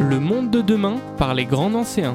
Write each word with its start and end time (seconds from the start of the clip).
Le 0.00 0.18
monde 0.18 0.50
de 0.50 0.62
demain 0.62 0.96
par 1.18 1.34
les 1.34 1.44
grands 1.44 1.74
anciens. 1.74 2.14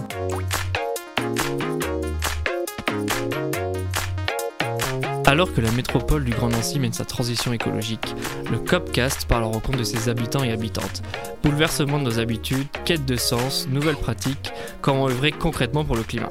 Alors 5.26 5.54
que 5.54 5.62
la 5.62 5.72
métropole 5.72 6.23
du 6.23 6.31
Grand 6.31 6.50
Nancy 6.50 6.79
mène 6.79 6.94
sa 6.94 7.05
transition 7.05 7.54
écologique, 7.54 8.15
le 8.50 8.58
Copcast 8.58 9.28
parle 9.28 9.44
en 9.44 9.51
rencontre 9.51 9.78
de 9.78 9.83
ses 9.83 10.10
habitants 10.10 10.44
et 10.44 10.51
habitantes. 10.51 11.04
Bouleversement 11.44 11.99
de 11.99 12.06
nos 12.06 12.19
habitudes, 12.19 12.65
quête 12.85 13.06
de 13.06 13.17
sens, 13.17 13.67
nouvelles 13.69 13.97
pratiques, 13.97 14.51
comment 14.81 15.10
œuvrer 15.10 15.31
concrètement 15.31 15.85
pour 15.85 15.96
le 15.96 16.04
climat. 16.04 16.30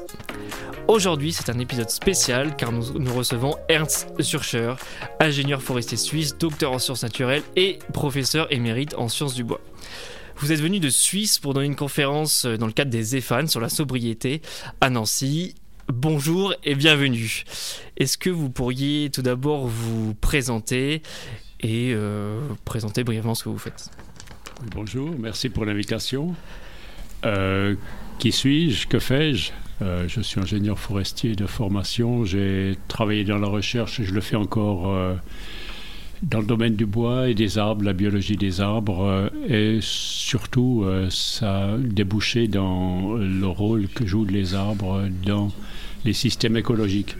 Aujourd'hui, 0.87 1.33
c'est 1.33 1.49
un 1.49 1.59
épisode 1.59 1.89
spécial 1.89 2.55
car 2.55 2.71
nous, 2.71 3.13
recevons 3.13 3.55
Ernst 3.67 4.09
Surcher, 4.21 4.73
ingénieur 5.19 5.61
forestier 5.61 5.97
suisse, 5.97 6.37
docteur 6.37 6.71
en 6.71 6.79
sciences 6.79 7.03
naturelles 7.03 7.43
et 7.57 7.79
professeur 7.93 8.51
émérite 8.53 8.95
en 8.95 9.09
sciences 9.09 9.33
du 9.33 9.43
bois. 9.43 9.59
Vous 10.37 10.53
êtes 10.53 10.61
venu 10.61 10.79
de 10.79 10.89
Suisse 10.89 11.39
pour 11.39 11.53
donner 11.53 11.65
une 11.65 11.75
conférence 11.75 12.45
euh, 12.45 12.57
dans 12.57 12.67
le 12.67 12.71
cadre 12.71 12.91
des 12.91 13.17
EFAN 13.17 13.47
sur 13.47 13.59
la 13.59 13.67
sobriété 13.67 14.41
à 14.79 14.89
Nancy. 14.89 15.55
Bonjour 15.89 16.53
et 16.63 16.75
bienvenue. 16.75 17.43
Est-ce 17.97 18.17
que 18.17 18.29
vous 18.29 18.49
pourriez 18.49 19.09
tout 19.09 19.21
d'abord 19.21 19.67
vous 19.67 20.13
présenter 20.13 21.01
et 21.59 21.91
euh, 21.93 22.39
présenter 22.63 23.03
brièvement 23.03 23.35
ce 23.35 23.43
que 23.43 23.49
vous 23.49 23.57
faites? 23.57 23.89
Bonjour, 24.71 25.09
merci 25.19 25.49
pour 25.49 25.65
l'invitation. 25.65 26.33
Euh, 27.25 27.75
qui 28.19 28.31
suis-je? 28.31 28.87
Que 28.87 28.99
fais-je? 28.99 29.51
Euh, 29.81 30.05
Je 30.07 30.21
suis 30.21 30.39
ingénieur 30.39 30.79
forestier 30.79 31.35
de 31.35 31.45
formation. 31.45 32.25
J'ai 32.25 32.77
travaillé 32.87 33.23
dans 33.23 33.37
la 33.37 33.47
recherche 33.47 34.01
je 34.01 34.13
le 34.13 34.21
fais 34.21 34.35
encore 34.35 34.89
euh, 34.89 35.15
dans 36.23 36.39
le 36.39 36.45
domaine 36.45 36.75
du 36.75 36.85
bois 36.85 37.29
et 37.29 37.35
des 37.35 37.57
arbres, 37.57 37.83
la 37.83 37.93
biologie 37.93 38.37
des 38.37 38.61
arbres. 38.61 39.03
euh, 39.03 39.29
et 39.47 39.79
surtout, 39.81 40.85
ça 41.09 41.73
a 41.73 41.77
débouché 41.77 42.47
dans 42.47 43.15
le 43.15 43.47
rôle 43.47 43.87
que 43.87 44.05
jouent 44.05 44.25
les 44.25 44.55
arbres 44.55 45.07
dans 45.25 45.51
les 46.05 46.13
systèmes 46.13 46.57
écologiques. 46.57 47.15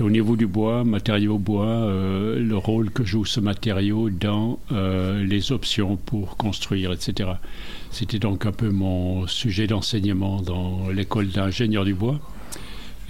Au 0.00 0.08
niveau 0.08 0.34
du 0.34 0.46
bois, 0.46 0.82
matériau 0.82 1.36
bois, 1.36 1.66
euh, 1.66 2.40
le 2.40 2.56
rôle 2.56 2.90
que 2.90 3.04
joue 3.04 3.26
ce 3.26 3.38
matériau 3.38 4.08
dans 4.08 4.58
euh, 4.72 5.22
les 5.22 5.52
options 5.52 5.96
pour 5.96 6.38
construire, 6.38 6.92
etc. 6.92 7.32
C'était 7.90 8.18
donc 8.18 8.46
un 8.46 8.52
peu 8.52 8.70
mon 8.70 9.26
sujet 9.26 9.66
d'enseignement 9.66 10.40
dans 10.40 10.88
l'école 10.88 11.28
d'ingénieur 11.28 11.84
du 11.84 11.92
bois. 11.92 12.18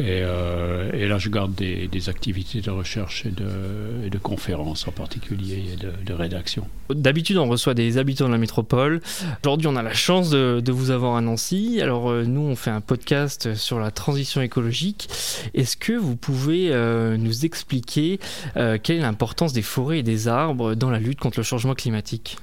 Et, 0.01 0.23
euh, 0.23 0.91
et 0.95 1.07
là, 1.07 1.19
je 1.19 1.29
garde 1.29 1.55
des, 1.55 1.87
des 1.87 2.09
activités 2.09 2.63
de 2.63 2.71
recherche 2.71 3.27
et 3.27 3.31
de, 3.31 4.07
et 4.07 4.09
de 4.09 4.17
conférences 4.17 4.89
en 4.89 4.93
particulier 4.93 5.63
et 5.75 5.77
de, 5.77 5.93
de 6.05 6.13
rédaction. 6.15 6.67
D'habitude, 6.89 7.37
on 7.37 7.49
reçoit 7.49 7.75
des 7.75 7.99
habitants 7.99 8.27
de 8.27 8.33
la 8.33 8.39
métropole. 8.39 9.03
Aujourd'hui, 9.45 9.67
on 9.67 9.77
a 9.77 9.83
la 9.83 9.93
chance 9.93 10.31
de, 10.31 10.63
de 10.65 10.73
vous 10.73 10.91
avoir 10.91 11.17
à 11.17 11.21
Nancy. 11.21 11.81
Alors, 11.83 12.11
euh, 12.11 12.25
nous, 12.25 12.41
on 12.41 12.57
fait 12.57 12.71
un 12.71 12.81
podcast 12.81 13.55
sur 13.55 13.79
la 13.79 13.91
transition 13.91 14.41
écologique. 14.41 15.09
Est-ce 15.53 15.77
que 15.77 15.93
vous 15.93 16.17
pouvez 16.17 16.73
euh, 16.73 17.19
nous 17.19 17.45
expliquer 17.45 18.21
euh, 18.57 18.79
quelle 18.83 18.97
est 18.97 19.01
l'importance 19.01 19.53
des 19.53 19.63
forêts 19.63 19.99
et 19.99 20.03
des 20.03 20.29
arbres 20.29 20.75
dans 20.75 20.91
la 20.91 20.99
lutte 20.99 21.21
contre 21.21 21.39
le 21.41 21.45
changement 21.45 21.75
climatique? 21.75 22.39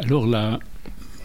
Alors, 0.00 0.26
la 0.26 0.58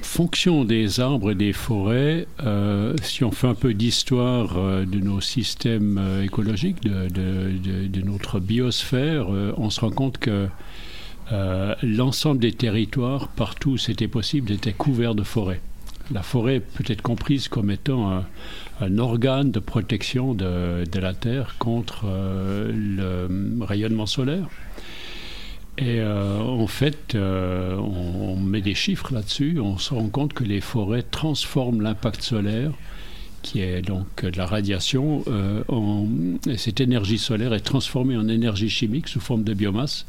fonction 0.01 0.65
des 0.65 0.99
arbres 0.99 1.31
et 1.31 1.35
des 1.35 1.53
forêts, 1.53 2.27
euh, 2.43 2.95
si 3.01 3.23
on 3.23 3.31
fait 3.31 3.47
un 3.47 3.55
peu 3.55 3.73
d'histoire 3.73 4.57
euh, 4.57 4.85
de 4.85 4.99
nos 4.99 5.21
systèmes 5.21 5.97
euh, 5.97 6.23
écologiques, 6.23 6.81
de, 6.81 8.01
notre 8.03 8.39
biosphère, 8.39 9.27
on 9.29 9.69
se 9.69 9.81
rend 9.81 9.91
compte 9.91 10.17
que 10.17 10.47
l'ensemble 11.83 12.39
des 12.39 12.53
territoires, 12.53 13.27
partout 13.27 13.71
où 13.71 13.77
c'était 13.77 14.07
possible, 14.07 14.51
étaient 14.51 14.73
couverts 14.73 15.13
de 15.13 15.23
forêts. 15.23 15.61
La 16.11 16.23
forêt 16.23 16.59
peut 16.59 16.85
être 16.87 17.03
comprise 17.03 17.47
comme 17.49 17.69
étant 17.69 18.23
un, 18.81 18.97
organe 18.97 19.51
de 19.51 19.59
protection 19.59 20.33
de, 20.33 20.83
la 20.99 21.13
Terre 21.13 21.55
contre 21.59 22.05
le 22.07 23.63
rayonnement 23.63 24.07
solaire. 24.07 24.47
Et 25.81 26.01
euh, 26.01 26.39
en 26.39 26.67
fait, 26.67 27.15
euh, 27.15 27.77
on, 27.77 28.35
met 28.35 28.59
des 28.59 28.73
chiffres 28.75 29.13
là-dessus, 29.13 29.59
on 29.61 29.77
se 29.77 29.93
rend 29.93 30.09
compte 30.09 30.33
que 30.33 30.43
les 30.43 30.59
forêts 30.59 31.03
transforment 31.03 31.81
l'impact 31.81 32.21
solaire, 32.21 32.71
qui 33.43 33.61
est 33.61 33.81
donc 33.81 34.25
de 34.25 34.37
la 34.37 34.45
radiation, 34.45 35.23
euh, 35.27 35.63
en, 35.69 36.05
et 36.49 36.57
cette 36.57 36.81
énergie 36.81 37.17
solaire 37.17 37.53
est 37.53 37.61
transformée 37.61 38.17
en 38.17 38.27
énergie 38.27 38.69
chimique 38.69 39.07
sous 39.07 39.21
forme 39.21 39.45
de 39.45 39.53
biomasse. 39.53 40.05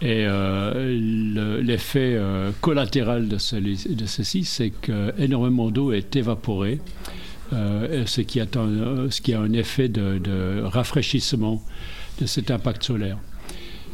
Et 0.00 0.24
euh, 0.26 0.98
le- 1.00 1.60
l'effet 1.60 2.14
euh, 2.16 2.50
collatéral 2.60 3.28
de, 3.28 3.38
ce- 3.38 3.54
de 3.54 4.06
ceci, 4.06 4.42
c'est 4.42 4.70
qu'énormément 4.70 5.70
d'eau 5.70 5.92
est 5.92 6.16
évaporée, 6.16 6.80
euh, 7.52 8.04
ce, 8.06 8.20
qui 8.20 8.40
a 8.40 8.46
un, 8.56 9.08
ce 9.10 9.20
qui 9.20 9.32
a 9.32 9.38
un 9.40 9.52
effet 9.52 9.88
de, 9.88 10.18
de 10.18 10.60
rafraîchissement 10.64 11.62
de 12.20 12.26
cet 12.26 12.50
impact 12.50 12.82
solaire. 12.82 13.18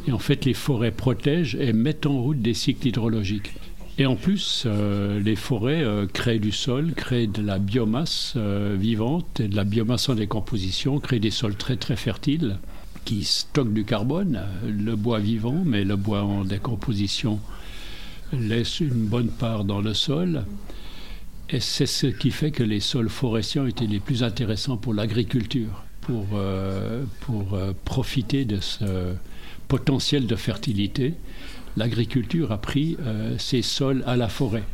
Et 0.09 0.11
en 0.11 0.17
fait, 0.17 0.43
les 0.45 0.55
forêts 0.55 0.89
protègent 0.89 1.53
et 1.53 1.71
mettent 1.71 2.07
en 2.07 2.19
route 2.19 2.41
des 2.41 2.55
cycles 2.55 2.87
hydrologiques. 2.87 3.53
Et 3.99 4.07
en 4.07 4.15
plus, 4.15 4.63
euh, 4.65 5.19
les 5.19 5.35
forêts 5.35 5.83
euh, 5.83 6.07
créent 6.07 6.39
du 6.39 6.51
sol, 6.51 6.93
créent 6.95 7.27
de 7.27 7.43
la 7.43 7.59
biomasse 7.59 8.33
euh, 8.35 8.75
vivante 8.75 9.39
et 9.39 9.47
de 9.47 9.55
la 9.55 9.65
biomasse 9.65 10.09
en 10.09 10.15
décomposition, 10.15 10.99
créent 10.99 11.19
des 11.19 11.29
sols 11.29 11.55
très 11.55 11.75
très 11.75 11.95
fertiles 11.95 12.57
qui 13.05 13.23
stockent 13.23 13.71
du 13.71 13.85
carbone, 13.85 14.41
le 14.65 14.95
bois 14.95 15.19
vivant, 15.19 15.61
mais 15.63 15.83
le 15.83 15.95
bois 15.95 16.23
en 16.23 16.43
décomposition 16.43 17.39
laisse 18.33 18.79
une 18.79 19.05
bonne 19.05 19.29
part 19.29 19.63
dans 19.63 19.79
le 19.79 19.93
sol. 19.93 20.43
Et 21.51 21.59
c'est 21.59 21.85
ce 21.85 22.07
qui 22.07 22.31
fait 22.31 22.49
que 22.49 22.63
les 22.63 22.79
sols 22.79 23.09
forestiers 23.09 23.61
ont 23.61 23.67
été 23.67 23.85
les 23.85 23.99
plus 23.99 24.23
intéressants 24.23 24.77
pour 24.77 24.95
l'agriculture, 24.95 25.83
pour, 26.01 26.25
pour 27.21 27.57
profiter 27.85 28.45
de 28.45 28.59
ce 28.59 29.13
potentiel 29.69 30.27
de 30.27 30.35
fertilité. 30.35 31.13
L'agriculture 31.77 32.51
a 32.51 32.59
pris 32.59 32.97
euh, 32.99 33.37
ces 33.37 33.61
sols 33.61 34.03
à 34.05 34.17
la 34.17 34.27
forêt. 34.27 34.65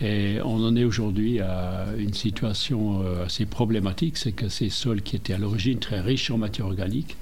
Et 0.00 0.38
on 0.42 0.64
en 0.64 0.76
est 0.76 0.84
aujourd'hui 0.84 1.40
à 1.40 1.86
une 1.98 2.14
situation 2.14 3.02
euh, 3.02 3.26
assez 3.26 3.44
problématique, 3.44 4.16
c'est 4.16 4.32
que 4.32 4.48
ces 4.48 4.70
sols 4.70 5.02
qui 5.02 5.16
étaient 5.16 5.34
à 5.34 5.38
l'origine 5.38 5.78
très 5.78 6.00
riches 6.00 6.30
en 6.30 6.38
matière 6.38 6.66
organique 6.66 7.16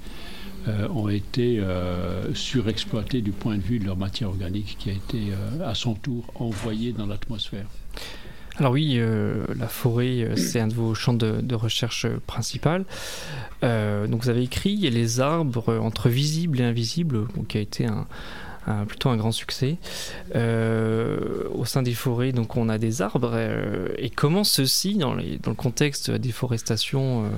euh, 0.67 0.87
ont 0.89 1.09
été 1.09 1.59
euh, 1.59 2.33
surexploités 2.33 3.21
du 3.21 3.31
point 3.31 3.57
de 3.57 3.61
vue 3.61 3.79
de 3.79 3.85
leur 3.85 3.97
matière 3.97 4.29
organique 4.29 4.77
qui 4.79 4.89
a 4.89 4.93
été 4.93 5.31
à 5.63 5.75
son 5.75 5.93
tour 5.93 6.25
envoyée 6.35 6.93
dans 6.93 7.05
l'atmosphère. 7.05 7.67
Alors 8.59 8.73
oui, 8.73 8.95
euh, 8.97 9.45
la 9.57 9.69
forêt, 9.69 10.21
euh, 10.21 10.35
c'est 10.35 10.59
un 10.59 10.67
de 10.67 10.73
vos 10.73 10.93
champs 10.93 11.13
de, 11.13 11.55
recherche 11.55 12.05
principal. 12.27 12.83
Euh, 13.63 14.05
donc 14.05 14.23
vous 14.23 14.29
avez 14.29 14.43
écrit 14.43 14.75
les 14.77 15.21
arbres 15.21 15.77
entre 15.77 16.09
visibles 16.09 16.59
et 16.59 16.63
invisibles, 16.63 17.27
qui 17.47 17.57
a 17.57 17.61
été 17.61 17.85
un, 17.85 18.05
plutôt 18.85 19.09
un 19.09 19.17
grand 19.17 19.31
succès. 19.31 19.77
Au 20.35 21.65
sein 21.65 21.81
des 21.83 21.93
forêts, 21.93 22.33
donc 22.33 22.57
on 22.57 22.67
a 22.67 22.77
des 22.77 23.01
arbres. 23.01 23.37
et 23.97 24.09
comment 24.09 24.43
ceux-ci, 24.43 24.95
dans, 24.95 25.13
le 25.13 25.53
contexte 25.55 26.07
de 26.07 26.13
la 26.13 26.19
déforestation 26.19 27.29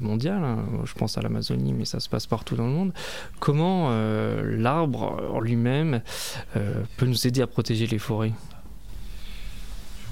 mondiale, 0.00 0.42
hein, 0.42 0.64
je 0.84 0.94
pense 0.94 1.18
à 1.18 1.22
l'Amazonie, 1.22 1.72
mais 1.72 1.84
ça 1.84 2.00
se 2.00 2.08
passe 2.08 2.26
partout 2.26 2.56
dans 2.56 2.66
le 2.66 2.72
monde, 2.72 2.92
comment 3.40 3.90
l'arbre 4.42 5.22
en 5.32 5.40
lui-même 5.40 6.00
peut 6.96 7.06
nous 7.06 7.26
aider 7.26 7.42
à 7.42 7.46
protéger 7.46 7.86
les 7.86 7.98
forêts? 7.98 8.32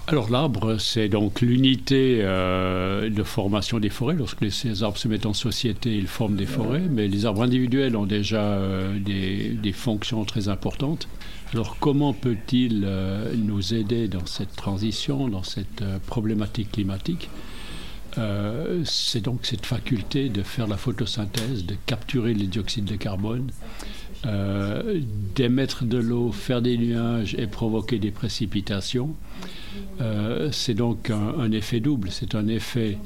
Alors 0.06 0.28
l'arbre, 0.28 0.78
c'est 0.78 1.08
donc 1.08 1.40
l'unité 1.40 2.18
euh, 2.22 3.08
de 3.10 3.22
formation 3.22 3.78
des 3.78 3.90
forêts. 3.90 4.16
Lorsque 4.16 4.40
les- 4.40 4.50
ces 4.50 4.82
arbres 4.82 4.96
se 4.98 5.06
mettent 5.06 5.26
en 5.26 5.34
société, 5.34 5.96
ils 5.96 6.08
forment 6.08 6.34
des 6.34 6.46
forêts, 6.46 6.82
mais 6.90 7.06
les 7.06 7.26
arbres 7.26 7.42
individuels 7.42 7.94
ont 7.96 8.06
déjà 8.06 8.40
euh, 8.42 8.98
des, 8.98 9.50
des 9.50 9.72
fonctions 9.72 10.24
très 10.24 10.48
importantes. 10.48 11.06
Alors 11.52 11.76
comment 11.78 12.12
peut-il 12.12 12.82
euh, 12.84 13.32
nous 13.36 13.72
aider 13.72 14.08
dans 14.08 14.26
cette 14.26 14.56
transition, 14.56 15.28
dans 15.28 15.44
cette 15.44 15.84
problématique 16.06 16.72
climatique? 16.72 17.28
C'est 18.84 19.20
donc 19.22 19.46
cette 19.46 19.64
faculté 19.66 20.30
de 20.30 20.42
faire 20.42 20.66
la 20.66 20.76
photosynthèse, 20.76 21.64
de 21.64 21.76
capturer 21.86 22.34
les 22.34 22.48
dioxydes 22.48 22.84
de 22.84 22.96
carbone, 22.96 23.46
euh, 24.26 25.00
d'émettre 25.34 25.84
de 25.84 25.96
l'eau, 25.96 26.30
faire 26.30 26.60
des 26.60 26.76
nuages 26.76 27.34
et 27.38 27.46
provoquer 27.46 27.98
des 27.98 28.10
précipitations. 28.10 29.14
Euh, 30.02 30.50
c'est 30.52 30.74
donc 30.74 31.10
un, 31.10 31.50
effet 31.52 31.80
double. 31.80 32.10
C'est 32.10 32.34
un 32.34 32.46
effet 32.48 32.98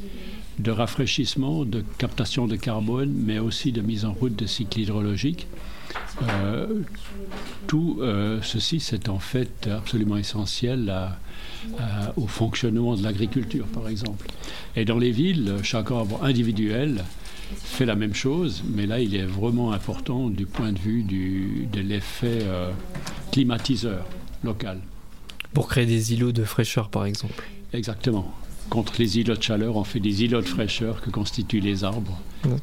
de 0.59 0.71
rafraîchissement, 0.73 1.65
de 1.65 1.85
captation 1.99 2.49
de 2.49 2.57
carbone, 2.57 3.13
mais 3.15 3.39
aussi 3.39 3.71
de 3.71 3.81
mise 3.81 4.05
en 4.05 4.13
route 4.13 4.35
de 4.35 4.47
cycles 4.47 4.81
hydrologiques. 4.81 5.47
Euh, 6.29 6.81
tout 7.69 8.01
ceci, 8.43 8.81
c'est 8.81 9.09
en 9.09 9.21
fait 9.21 9.69
absolument 9.69 10.17
essentiel 10.17 10.93
au 12.17 12.27
fonctionnement 12.27 12.97
de 12.97 13.05
l'agriculture, 13.05 13.67
par 13.67 13.89
exemple. 13.89 14.27
Et 14.75 14.85
dans 14.85 14.99
les 14.99 15.13
villes, 15.13 15.55
chaque 15.63 15.93
arbre 15.93 16.25
individuel 16.25 17.05
fait 17.57 17.87
la 17.87 17.95
même 17.95 18.15
chose, 18.15 18.63
mais 18.69 18.87
là, 18.87 19.01
il 19.01 19.15
est 19.15 19.25
vraiment 19.25 19.73
important 19.73 20.29
du 20.29 20.47
point 20.47 20.73
de 20.73 20.79
vue 20.79 21.03
du, 21.03 21.69
de 21.73 21.81
l'effet 21.81 22.41
euh, 22.43 22.71
climatiseur 23.33 24.05
local. 24.43 24.81
Pour 25.53 25.69
créer 25.69 25.87
des 25.87 26.13
îlots 26.13 26.33
de 26.33 26.45
fraîcheur, 26.45 26.89
par 26.89 27.05
exemple. 27.05 27.45
Exactement. 27.73 28.33
Contre 28.71 28.95
les 28.99 29.19
îlots 29.19 29.37
de 29.37 29.43
chaleur, 29.43 29.77
on 29.77 29.85
fait 29.85 30.01
des 30.01 30.25
îlots 30.25 30.41
de 30.41 30.47
fraîcheur 30.47 31.01
que 31.01 31.11
constituent 31.11 31.61
les 31.61 31.85
arbres. 31.85 32.19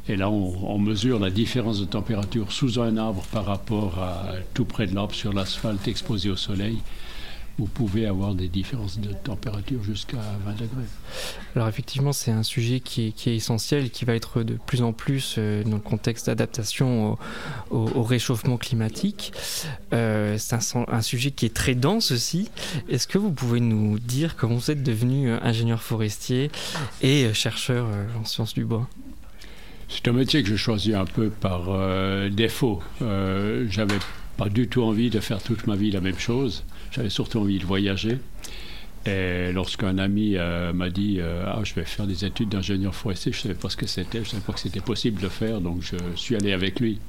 Et 0.07 0.15
là, 0.15 0.29
on, 0.29 0.53
on, 0.67 0.77
mesure 0.77 1.19
la 1.19 1.29
différence 1.29 1.79
de 1.79 1.85
température 1.85 2.51
sous 2.51 2.79
un 2.79 2.97
arbre 2.97 3.23
par 3.31 3.45
rapport 3.45 3.99
à 3.99 4.33
tout 4.53 4.65
près 4.65 4.87
de 4.87 4.93
l'arbre 4.93 5.15
sur 5.15 5.33
l'asphalte 5.33 5.87
exposé 5.87 6.29
au 6.29 6.35
soleil 6.35 6.77
vous 7.57 7.65
pouvez 7.65 8.05
avoir 8.05 8.33
des 8.33 8.47
différences 8.47 8.99
de 8.99 9.13
température 9.13 9.83
jusqu'à 9.83 10.17
20 10.45 10.53
degrés. 10.53 10.85
Alors 11.55 11.67
effectivement, 11.67 12.13
c'est 12.13 12.31
un 12.31 12.43
sujet 12.43 12.79
qui 12.79 13.07
est, 13.07 13.11
qui 13.11 13.29
est, 13.29 13.35
essentiel, 13.35 13.89
qui 13.89 14.05
va 14.05 14.15
être 14.15 14.43
de 14.43 14.55
plus 14.65 14.81
en 14.81 14.93
plus 14.93 15.35
euh, 15.37 15.63
dans 15.63 15.75
le 15.75 15.79
contexte 15.79 16.27
d'adaptation 16.27 17.13
au, 17.13 17.19
au, 17.69 17.89
au, 17.95 18.03
réchauffement 18.03 18.57
climatique. 18.57 19.33
Euh, 19.93 20.37
c'est 20.37 20.55
un, 20.55 20.85
un, 20.87 21.01
sujet 21.01 21.31
qui 21.31 21.45
est 21.45 21.53
très 21.53 21.75
dense 21.75 22.11
aussi. 22.11 22.49
Est-ce 22.89 23.07
que 23.07 23.17
vous 23.17 23.31
pouvez 23.31 23.59
nous 23.59 23.99
dire 23.99 24.35
comment 24.35 24.55
vous 24.55 24.71
êtes 24.71 24.83
devenu 24.83 25.29
euh, 25.29 25.37
ingénieur 25.41 25.81
forestier 25.83 26.51
et 27.01 27.33
chercheur 27.33 27.87
en 28.19 28.25
sciences 28.25 28.53
du 28.53 28.65
bois? 28.65 28.87
C'est 29.91 30.07
un 30.07 30.13
métier 30.13 30.41
que 30.41 30.47
j'ai 30.47 30.57
choisi 30.57 30.93
un 30.93 31.05
peu 31.05 31.29
par 31.29 31.65
euh, 31.67 32.29
défaut. 32.29 32.81
J'avais 33.01 33.99
pas 34.37 34.49
du 34.49 34.67
tout 34.67 34.83
envie 34.83 35.09
de 35.09 35.19
faire 35.19 35.43
toute 35.43 35.67
ma 35.67 35.75
vie 35.75 35.91
la 35.91 36.01
même 36.01 36.17
chose. 36.17 36.63
J'avais 36.91 37.09
surtout 37.09 37.39
envie 37.39 37.59
de 37.59 37.65
voyager. 37.65 38.19
Et 39.05 39.51
lorsqu'un 39.51 39.97
ami 39.97 40.35
euh, 40.35 40.73
m'a 40.73 40.89
dit 40.89 41.17
euh, 41.19 41.43
Ah, 41.47 41.61
je 41.63 41.73
vais 41.73 41.85
faire 41.85 42.05
des 42.05 42.23
études 42.23 42.49
d'ingénieur 42.49 42.93
forestier, 42.93 43.31
je 43.31 43.39
ne 43.39 43.41
savais 43.41 43.55
pas 43.55 43.69
ce 43.69 43.77
que 43.77 43.87
c'était, 43.87 44.19
je 44.19 44.25
ne 44.25 44.29
savais 44.29 44.43
pas 44.43 44.53
que 44.53 44.59
c'était 44.59 44.79
possible 44.79 45.21
de 45.21 45.27
faire, 45.27 45.59
donc 45.59 45.81
je 45.81 45.95
suis 46.15 46.35
allé 46.35 46.53
avec 46.53 46.79
lui. 46.79 46.99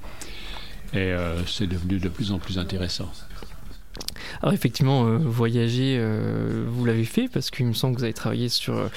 Et 0.95 0.99
euh, 0.99 1.45
c'est 1.47 1.67
devenu 1.67 1.99
de 1.99 2.09
plus 2.09 2.33
en 2.33 2.39
plus 2.39 2.59
intéressant. 2.59 3.11
Alors 4.41 4.55
effectivement, 4.55 5.05
voyager, 5.19 6.03
vous 6.67 6.85
l'avez 6.85 7.05
fait 7.05 7.29
parce 7.29 7.51
qu'il 7.51 7.67
me 7.67 7.75
semble 7.75 7.95
que 7.95 8.01
vous 8.01 8.05
avez 8.05 8.15
travaillé 8.15 8.49
sur 8.49 8.91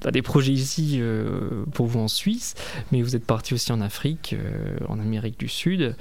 pas 0.00 0.10
des 0.10 0.22
projets 0.22 0.52
ici 0.52 0.98
euh, 1.00 1.64
pour 1.72 1.86
vous 1.86 1.98
en 1.98 2.08
Suisse, 2.08 2.54
mais 2.92 3.02
vous 3.02 3.16
êtes 3.16 3.24
parti 3.24 3.54
aussi 3.54 3.72
en 3.72 3.80
Afrique, 3.80 4.34
euh, 4.38 4.76
en 4.88 4.98
Amérique 4.98 5.38
du 5.38 5.48
Sud. 5.48 5.96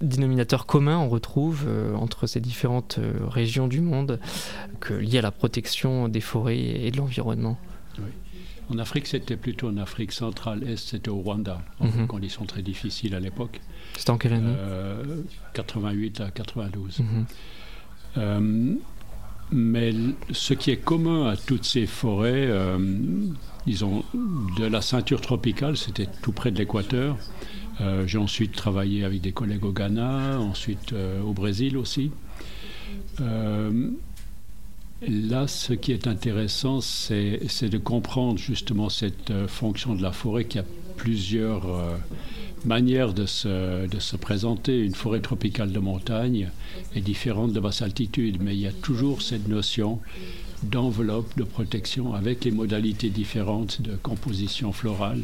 Dénominateur 0.00 0.66
commun, 0.66 0.98
on 0.98 1.08
retrouve 1.08 1.64
euh, 1.66 1.94
entre 1.94 2.26
ces 2.26 2.40
différentes 2.40 2.98
régions 3.28 3.68
du 3.68 3.80
monde 3.80 4.20
que 4.80 4.94
lié 4.94 5.18
à 5.18 5.22
la 5.22 5.30
protection 5.30 6.08
des 6.08 6.20
forêts 6.20 6.58
et 6.58 6.90
de 6.90 6.96
l'environnement. 6.96 7.58
Oui. 7.98 8.04
En 8.70 8.78
Afrique, 8.78 9.06
c'était 9.06 9.36
plutôt 9.36 9.68
en 9.68 9.76
Afrique 9.76 10.12
centrale, 10.12 10.62
est, 10.62 10.76
c'était 10.76 11.10
au 11.10 11.16
Rwanda, 11.16 11.60
en 11.80 11.86
mm 11.86 11.90
-hmm. 11.90 12.06
conditions 12.06 12.46
très 12.46 12.62
difficiles 12.62 13.14
à 13.14 13.20
l'époque. 13.20 13.60
C'était 13.98 14.10
en 14.10 14.18
quelle 14.18 14.34
année? 14.34 14.54
88 15.52 16.20
à 16.20 16.30
92. 16.30 17.00
Mm 17.00 17.26
-hmm. 18.16 18.78
Mais 19.52 19.92
ce 20.30 20.54
qui 20.54 20.70
est 20.70 20.78
commun 20.78 21.28
à 21.28 21.36
toutes 21.36 21.64
ces 21.64 21.86
forêts, 21.86 22.46
euh, 22.48 22.78
disons, 23.66 24.02
de 24.58 24.64
la 24.64 24.80
ceinture 24.80 25.20
tropicale, 25.20 25.76
c'était 25.76 26.08
tout 26.22 26.32
près 26.32 26.50
de 26.50 26.58
l'équateur. 26.58 27.18
Euh, 27.80 28.06
J'ai 28.06 28.18
ensuite 28.18 28.52
travaillé 28.52 29.04
avec 29.04 29.20
des 29.20 29.32
collègues 29.32 29.64
au 29.64 29.72
Ghana, 29.72 30.38
ensuite 30.40 30.92
euh, 30.92 31.20
au 31.22 31.32
Brésil 31.32 31.76
aussi. 31.76 32.10
Euh, 33.20 33.90
là, 35.06 35.46
ce 35.48 35.72
qui 35.72 35.92
est 35.92 36.06
intéressant, 36.06 36.80
c'est 36.80 37.68
de 37.68 37.78
comprendre 37.78 38.38
justement 38.38 38.88
cette 38.88 39.46
fonction 39.48 39.94
de 39.94 40.02
la 40.02 40.12
forêt 40.12 40.44
qui 40.44 40.58
a 40.58 40.64
plusieurs 40.96 41.66
manière 42.64 43.12
de 43.12 43.26
se, 43.26 43.86
de 43.86 43.98
se, 43.98 44.16
présenter. 44.16 44.80
Une 44.80 44.94
forêt 44.94 45.20
tropicale 45.20 45.72
de 45.72 45.78
montagne 45.78 46.50
est 46.94 47.00
différente 47.00 47.52
de 47.52 47.60
basse 47.60 47.82
altitude, 47.82 48.38
mais 48.40 48.54
il 48.54 48.60
y 48.60 48.66
a 48.66 48.72
toujours 48.72 49.22
cette 49.22 49.48
notion 49.48 50.00
d'enveloppe 50.62 51.36
de 51.36 51.44
protection 51.44 52.14
avec 52.14 52.44
les 52.44 52.52
modalités 52.52 53.10
différentes 53.10 53.82
de 53.82 53.96
composition 53.96 54.72
florale 54.72 55.22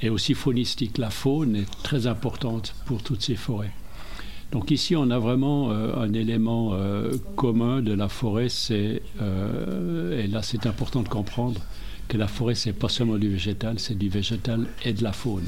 et 0.00 0.10
aussi 0.10 0.34
faunistique. 0.34 0.98
La 0.98 1.10
faune 1.10 1.56
est 1.56 1.82
très 1.82 2.06
importante 2.06 2.74
pour 2.86 3.02
toutes 3.02 3.22
ces 3.22 3.36
forêts. 3.36 3.72
Donc 4.52 4.70
ici, 4.70 4.94
on 4.94 5.10
a 5.10 5.18
vraiment 5.18 5.70
euh, 5.70 5.96
un 5.96 6.12
élément 6.12 6.74
euh, 6.74 7.10
commun 7.36 7.80
de 7.80 7.94
la 7.94 8.10
forêt, 8.10 8.50
c'est, 8.50 9.02
euh, 9.22 10.22
et 10.22 10.26
là 10.26 10.42
c'est 10.42 10.66
important 10.66 11.02
de 11.02 11.08
comprendre 11.08 11.58
que 12.06 12.18
la 12.18 12.28
forêt, 12.28 12.54
c'est 12.54 12.74
pas 12.74 12.90
seulement 12.90 13.16
du 13.16 13.30
végétal, 13.30 13.78
c'est 13.78 13.96
du 13.96 14.10
végétal 14.10 14.66
et 14.84 14.92
de 14.92 15.02
la 15.02 15.14
faune. 15.14 15.46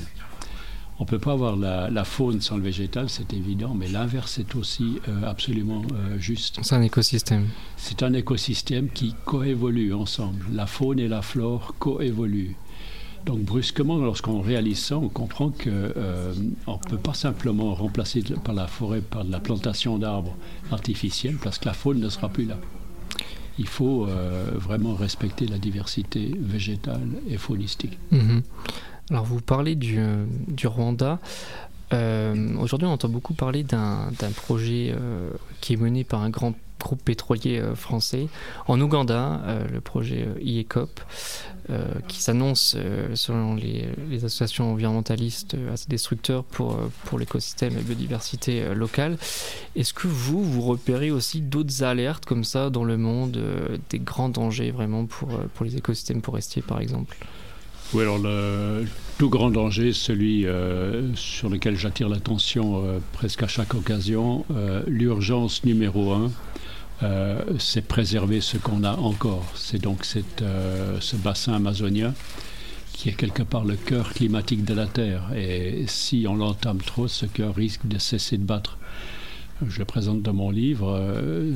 On 0.98 1.04
ne 1.04 1.08
peut 1.08 1.18
pas 1.18 1.32
avoir 1.32 1.56
la, 1.56 1.90
la, 1.90 2.04
faune 2.04 2.40
sans 2.40 2.56
le 2.56 2.62
végétal, 2.62 3.10
c'est 3.10 3.34
évident, 3.34 3.74
mais 3.74 3.88
l'inverse 3.88 4.38
est 4.38 4.54
aussi 4.54 5.00
absolument 5.26 5.82
juste. 6.18 6.60
C'est 6.62 6.76
un 6.76 6.82
écosystème. 6.82 7.48
C'est 7.76 8.04
un 8.04 8.12
écosystème 8.12 8.88
qui 8.88 9.12
coévolue 9.24 9.92
ensemble. 9.92 10.44
La 10.52 10.66
faune 10.66 11.00
et 11.00 11.08
la 11.08 11.20
flore 11.20 11.74
coévoluent. 11.80 12.54
Donc 13.26 13.40
brusquement, 13.40 13.96
lorsqu'on 13.96 14.40
réalise 14.40 14.78
ça, 14.78 14.98
on 14.98 15.08
comprend 15.08 15.48
qu'on 15.48 15.68
euh, 15.68 16.34
ne 16.34 16.90
peut 16.90 16.98
pas 16.98 17.14
simplement 17.14 17.74
remplacer 17.74 18.22
par 18.44 18.54
la 18.54 18.66
forêt 18.66 19.00
par 19.00 19.24
de 19.24 19.32
la 19.32 19.40
plantation 19.40 19.98
d'arbres 19.98 20.36
artificiels, 20.70 21.36
parce 21.42 21.58
que 21.58 21.66
la 21.66 21.72
faune 21.72 22.00
ne 22.00 22.08
sera 22.08 22.28
plus 22.28 22.44
là. 22.44 22.58
Il 23.58 23.68
faut 23.68 24.06
euh, 24.06 24.50
vraiment 24.56 24.94
respecter 24.94 25.46
la 25.46 25.58
diversité 25.58 26.34
végétale 26.38 27.08
et 27.28 27.38
faunistique. 27.38 27.98
-hmm. 28.12 28.42
Alors 29.10 29.24
vous 29.24 29.40
parlez 29.40 29.74
du, 29.74 29.98
euh, 29.98 30.24
du 30.48 30.66
Rwanda. 30.66 31.18
Euh, 31.92 32.56
Aujourd'hui, 32.58 32.86
on 32.88 32.92
entend 32.92 33.08
beaucoup 33.08 33.34
parler 33.34 33.62
d'un 33.62 34.10
projet 34.36 34.94
euh, 34.94 35.30
qui 35.60 35.74
est 35.74 35.76
mené 35.76 36.04
par 36.04 36.22
un 36.22 36.30
grand 36.30 36.54
groupe 36.80 37.02
pétrolier 37.02 37.60
euh, 37.60 37.74
français 37.74 38.28
en 38.66 38.80
Ouganda, 38.80 39.40
le 39.72 39.80
projet 39.80 40.28
IECOP, 40.42 41.00
qui 42.08 42.20
s'annonce, 42.20 42.76
selon 43.14 43.54
les, 43.54 43.88
les, 44.10 44.24
associations 44.24 44.72
environnementalistes, 44.72 45.56
assez 45.72 45.88
destructeur 45.88 46.44
pour, 46.44 46.76
pour 47.04 47.18
l'écosystème 47.18 47.72
et 47.72 47.76
la 47.76 47.82
biodiversité 47.82 48.74
locale. 48.74 49.16
Est-ce 49.74 49.94
que 49.94 50.06
vous, 50.06 50.44
vous 50.44 50.60
repérez 50.60 51.10
aussi 51.10 51.40
d'autres 51.40 51.82
alertes 51.82 52.26
comme 52.26 52.44
ça 52.44 52.68
dans 52.68 52.84
le 52.84 52.98
monde, 52.98 53.40
des 53.88 53.98
grands 53.98 54.28
dangers 54.28 54.72
vraiment 54.72 55.06
pour, 55.06 55.28
pour 55.54 55.64
les 55.64 55.76
écosystèmes 55.76 56.20
forestiers, 56.22 56.62
par 56.62 56.80
exemple? 56.80 57.16
Oui, 57.94 58.02
alors 58.02 58.18
le 58.18 58.84
tout 59.18 59.30
grand 59.30 59.50
danger, 59.50 59.92
celui 59.92 60.44
euh, 60.44 61.14
sur 61.14 61.48
lequel 61.48 61.76
j'attire 61.76 62.08
l'attention 62.08 62.82
euh, 62.84 62.98
presque 63.12 63.44
à 63.44 63.46
chaque 63.46 63.74
occasion, 63.74 64.44
euh, 64.50 64.82
l'urgence 64.88 65.62
numéro 65.64 66.12
un, 66.12 66.30
c'est 67.58 67.86
préserver 67.86 68.40
ce 68.40 68.56
qu'on 68.56 68.82
a 68.82 68.96
encore. 68.96 69.44
C'est 69.54 69.80
donc 69.80 70.04
ce 70.06 71.16
bassin 71.16 71.52
amazonien 71.52 72.14
qui 72.94 73.10
est 73.10 73.12
quelque 73.12 73.42
part 73.42 73.64
le 73.64 73.76
cœur 73.76 74.14
climatique 74.14 74.64
de 74.64 74.72
la 74.72 74.86
Terre. 74.86 75.30
Et 75.36 75.84
si 75.86 76.24
on 76.26 76.34
l'entame 76.34 76.78
trop, 76.78 77.06
ce 77.06 77.26
cœur 77.26 77.54
risque 77.54 77.86
de 77.86 77.98
cesser 77.98 78.38
de 78.38 78.44
battre. 78.44 78.78
Je 79.68 79.82
présente 79.82 80.22
dans 80.22 80.32
mon 80.32 80.50
livre. 80.50 80.98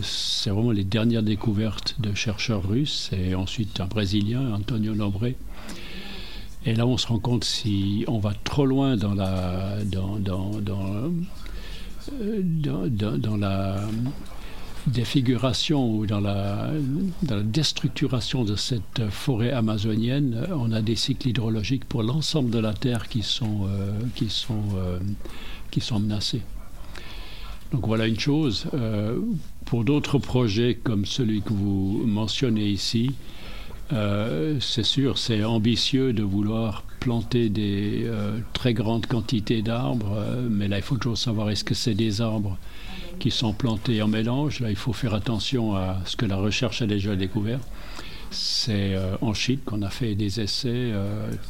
C'est 0.02 0.50
vraiment 0.50 0.72
les 0.72 0.84
dernières 0.84 1.22
découvertes 1.22 1.96
de 1.98 2.12
chercheurs 2.14 2.68
russes 2.68 3.10
et 3.12 3.34
ensuite 3.34 3.80
un 3.80 3.86
Brésilien, 3.86 4.52
Antonio 4.52 4.94
Nobre, 4.94 5.28
et 6.68 6.75
là, 6.75 6.87
on 6.87 6.98
se 6.98 7.06
rend 7.06 7.18
compte 7.18 7.44
si 7.44 8.04
on 8.08 8.18
va 8.18 8.34
trop 8.44 8.66
loin 8.66 8.98
dans 8.98 9.14
la, 9.14 9.82
dans, 9.87 10.16
dans, 10.16 10.60
dans, 10.60 11.10
dans 13.16 13.37
la 13.38 13.80
défiguration 14.87 15.90
ou 15.90 16.04
dans 16.04 16.20
la, 16.20 16.68
déstructuration 17.42 18.44
de 18.44 18.54
cette 18.54 19.08
forêt 19.08 19.50
amazonienne, 19.50 20.46
on 20.54 20.70
a 20.72 20.82
des 20.82 20.94
cycles 20.94 21.28
hydrologiques 21.28 21.87
pour 21.87 22.02
l'ensemble 22.02 22.50
de 22.50 22.58
la 22.58 22.75
Terre 22.75 23.08
qui 23.08 23.22
sont, 23.22 23.66
euh, 23.66 23.90
qui 24.14 24.28
sont, 24.28 24.64
euh, 24.76 24.98
qui 25.70 25.80
sont 25.80 26.00
menacés. 26.00 26.42
Donc 27.72 27.87
voilà 27.87 28.06
une 28.06 28.20
chose. 28.20 28.66
Euh, 28.75 29.18
pour 29.64 29.84
d'autres 29.84 30.18
projets 30.18 30.75
comme 30.75 31.06
celui 31.06 31.40
que 31.40 31.54
vous 31.54 32.02
mentionnez 32.04 32.68
ici, 32.68 33.12
euh, 33.92 34.59
c'est 34.61 34.85
sûr, 34.85 35.18
c'est 35.18 35.45
ambitieux 35.45 36.12
de 36.12 36.23
vouloir 36.23 36.83
planter 37.00 37.49
des 37.49 38.02
euh, 38.04 38.38
très 38.52 38.75
grandes 38.75 39.07
quantités 39.07 39.62
d'arbres, 39.62 40.16
euh, 40.16 40.47
mais 40.50 40.68
là, 40.68 40.76
il 40.78 40.83
faut 40.83 40.97
toujours 40.97 41.18
savoir 41.18 41.50
est-ce 41.50 41.64
que 41.64 41.75
c'est 41.75 41.95
des 41.95 42.21
arbres 42.21 42.59
qui 43.18 43.30
sont 43.30 43.52
plantés 43.52 44.02
en 44.02 44.09
mélange? 44.09 44.61
Là, 44.61 44.71
il 44.71 44.76
faut 44.76 44.92
faire 44.92 45.14
attention 45.14 45.75
à 45.75 45.99
ce 46.04 46.16
que 46.16 46.26
la 46.26 46.37
recherche 46.37 46.83
a 46.83 46.87
déjà 46.87 47.16
découvert. 47.16 47.61
C'est 48.30 48.95
en 49.23 49.33
Chine 49.33 49.59
qu'on 49.64 49.80
a 49.80 49.88
fait 49.88 50.14
des 50.14 50.38
essais 50.38 50.92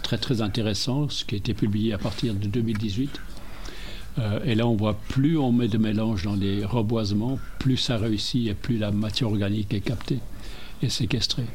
très 0.04 0.16
très 0.16 0.42
intéressants, 0.42 1.08
ce 1.08 1.24
qui 1.24 1.34
a 1.34 1.38
été 1.38 1.52
publié 1.52 1.92
à 1.92 1.98
partir 1.98 2.34
de 2.34 2.46
2018. 2.46 3.20
Euh, 4.18 4.40
et 4.44 4.54
là, 4.54 4.66
on 4.66 4.74
voit 4.74 4.98
plus 5.08 5.38
on 5.38 5.52
met 5.52 5.68
de 5.68 5.78
mélange 5.78 6.24
dans 6.24 6.34
les 6.34 6.64
reboisements, 6.64 7.38
plus 7.58 7.76
ça 7.76 7.96
réussit 7.96 8.48
et 8.48 8.54
plus 8.54 8.78
la 8.78 8.90
matière 8.90 9.28
organique 9.28 9.72
est 9.74 9.80
captée 9.80 10.18
et 10.82 10.88
séquestrée. 10.88 11.46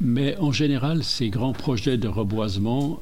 Mais 0.00 0.36
en 0.38 0.52
général, 0.52 1.02
ces 1.02 1.28
grands 1.28 1.52
projets 1.52 1.96
de 1.96 2.08
reboisement 2.08 3.00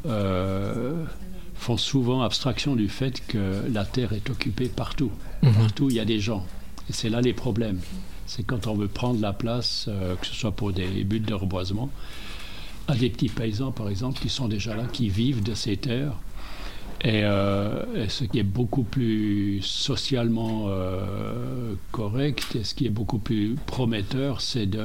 font 1.54 1.76
souvent 1.76 2.22
abstraction 2.22 2.76
du 2.76 2.88
fait 2.88 3.22
que 3.26 3.62
la 3.72 3.84
terre 3.84 4.12
est 4.12 4.30
occupée 4.30 4.68
partout. 4.68 5.10
Mhm. 5.42 5.52
Partout, 5.52 5.90
il 5.90 5.96
y 5.96 6.00
a 6.00 6.04
des 6.04 6.20
gens. 6.20 6.46
Et 6.88 6.92
c'est 6.92 7.08
là 7.08 7.20
les 7.20 7.32
problèmes. 7.32 7.80
C'est 8.26 8.42
quand 8.44 8.66
on 8.66 8.74
veut 8.74 8.88
prendre 8.88 9.20
la 9.20 9.32
place, 9.32 9.88
que 10.20 10.26
ce 10.26 10.34
soit 10.34 10.52
pour 10.52 10.72
des 10.72 11.04
buts 11.04 11.20
de 11.20 11.34
reboisement, 11.34 11.90
à 12.88 12.94
des 12.94 13.10
petits 13.10 13.28
paysans, 13.28 13.72
par 13.72 13.88
exemple, 13.88 14.20
qui 14.20 14.28
sont 14.28 14.48
déjà 14.48 14.74
là, 14.74 14.84
qui 14.92 15.08
vivent 15.08 15.42
de 15.42 15.54
ces 15.54 15.76
terres. 15.76 16.14
Et, 17.02 17.24
euh, 17.24 18.08
ce 18.08 18.24
qui 18.24 18.38
est 18.38 18.44
beaucoup 18.44 18.82
plus 18.82 19.60
socialement 19.62 20.66
euh, 20.68 21.74
correct 21.92 22.56
et 22.58 22.64
ce 22.64 22.74
qui 22.74 22.86
est 22.86 22.90
beaucoup 22.90 23.18
plus 23.18 23.56
prometteur, 23.66 24.40
c'est 24.40 24.66
de 24.66 24.84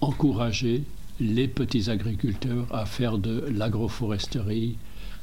encourager 0.00 0.82
les 1.20 1.48
petits 1.48 1.90
agriculteurs 1.90 2.66
à 2.70 2.86
faire 2.86 3.18
de 3.18 3.44
l'agroforesterie 3.54 4.76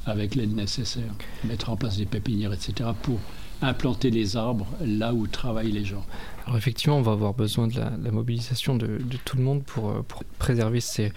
avec 0.06 0.34
l'aide 0.34 0.54
nécessaire, 0.54 1.12
mettre 1.44 1.70
en 1.70 1.76
place 1.76 1.96
des 1.96 2.06
pépinières, 2.06 2.52
etc., 2.52 2.90
pour 3.02 3.18
implanter 3.62 4.10
les 4.10 4.36
arbres 4.36 4.66
là 4.80 5.12
où 5.12 5.26
travaillent 5.26 5.72
les 5.72 5.84
gens. 5.84 6.04
Alors 6.46 6.56
effectivement, 6.56 6.96
on 6.96 7.02
va 7.02 7.12
avoir 7.12 7.34
besoin 7.34 7.68
de 7.68 7.78
la, 7.78 8.10
mobilisation 8.10 8.74
de, 8.74 8.98
tout 9.24 9.36
le 9.36 9.42
monde 9.42 9.62
pour, 9.62 9.90
euh, 9.90 10.04
préserver 10.38 10.80
ces, 10.80 11.12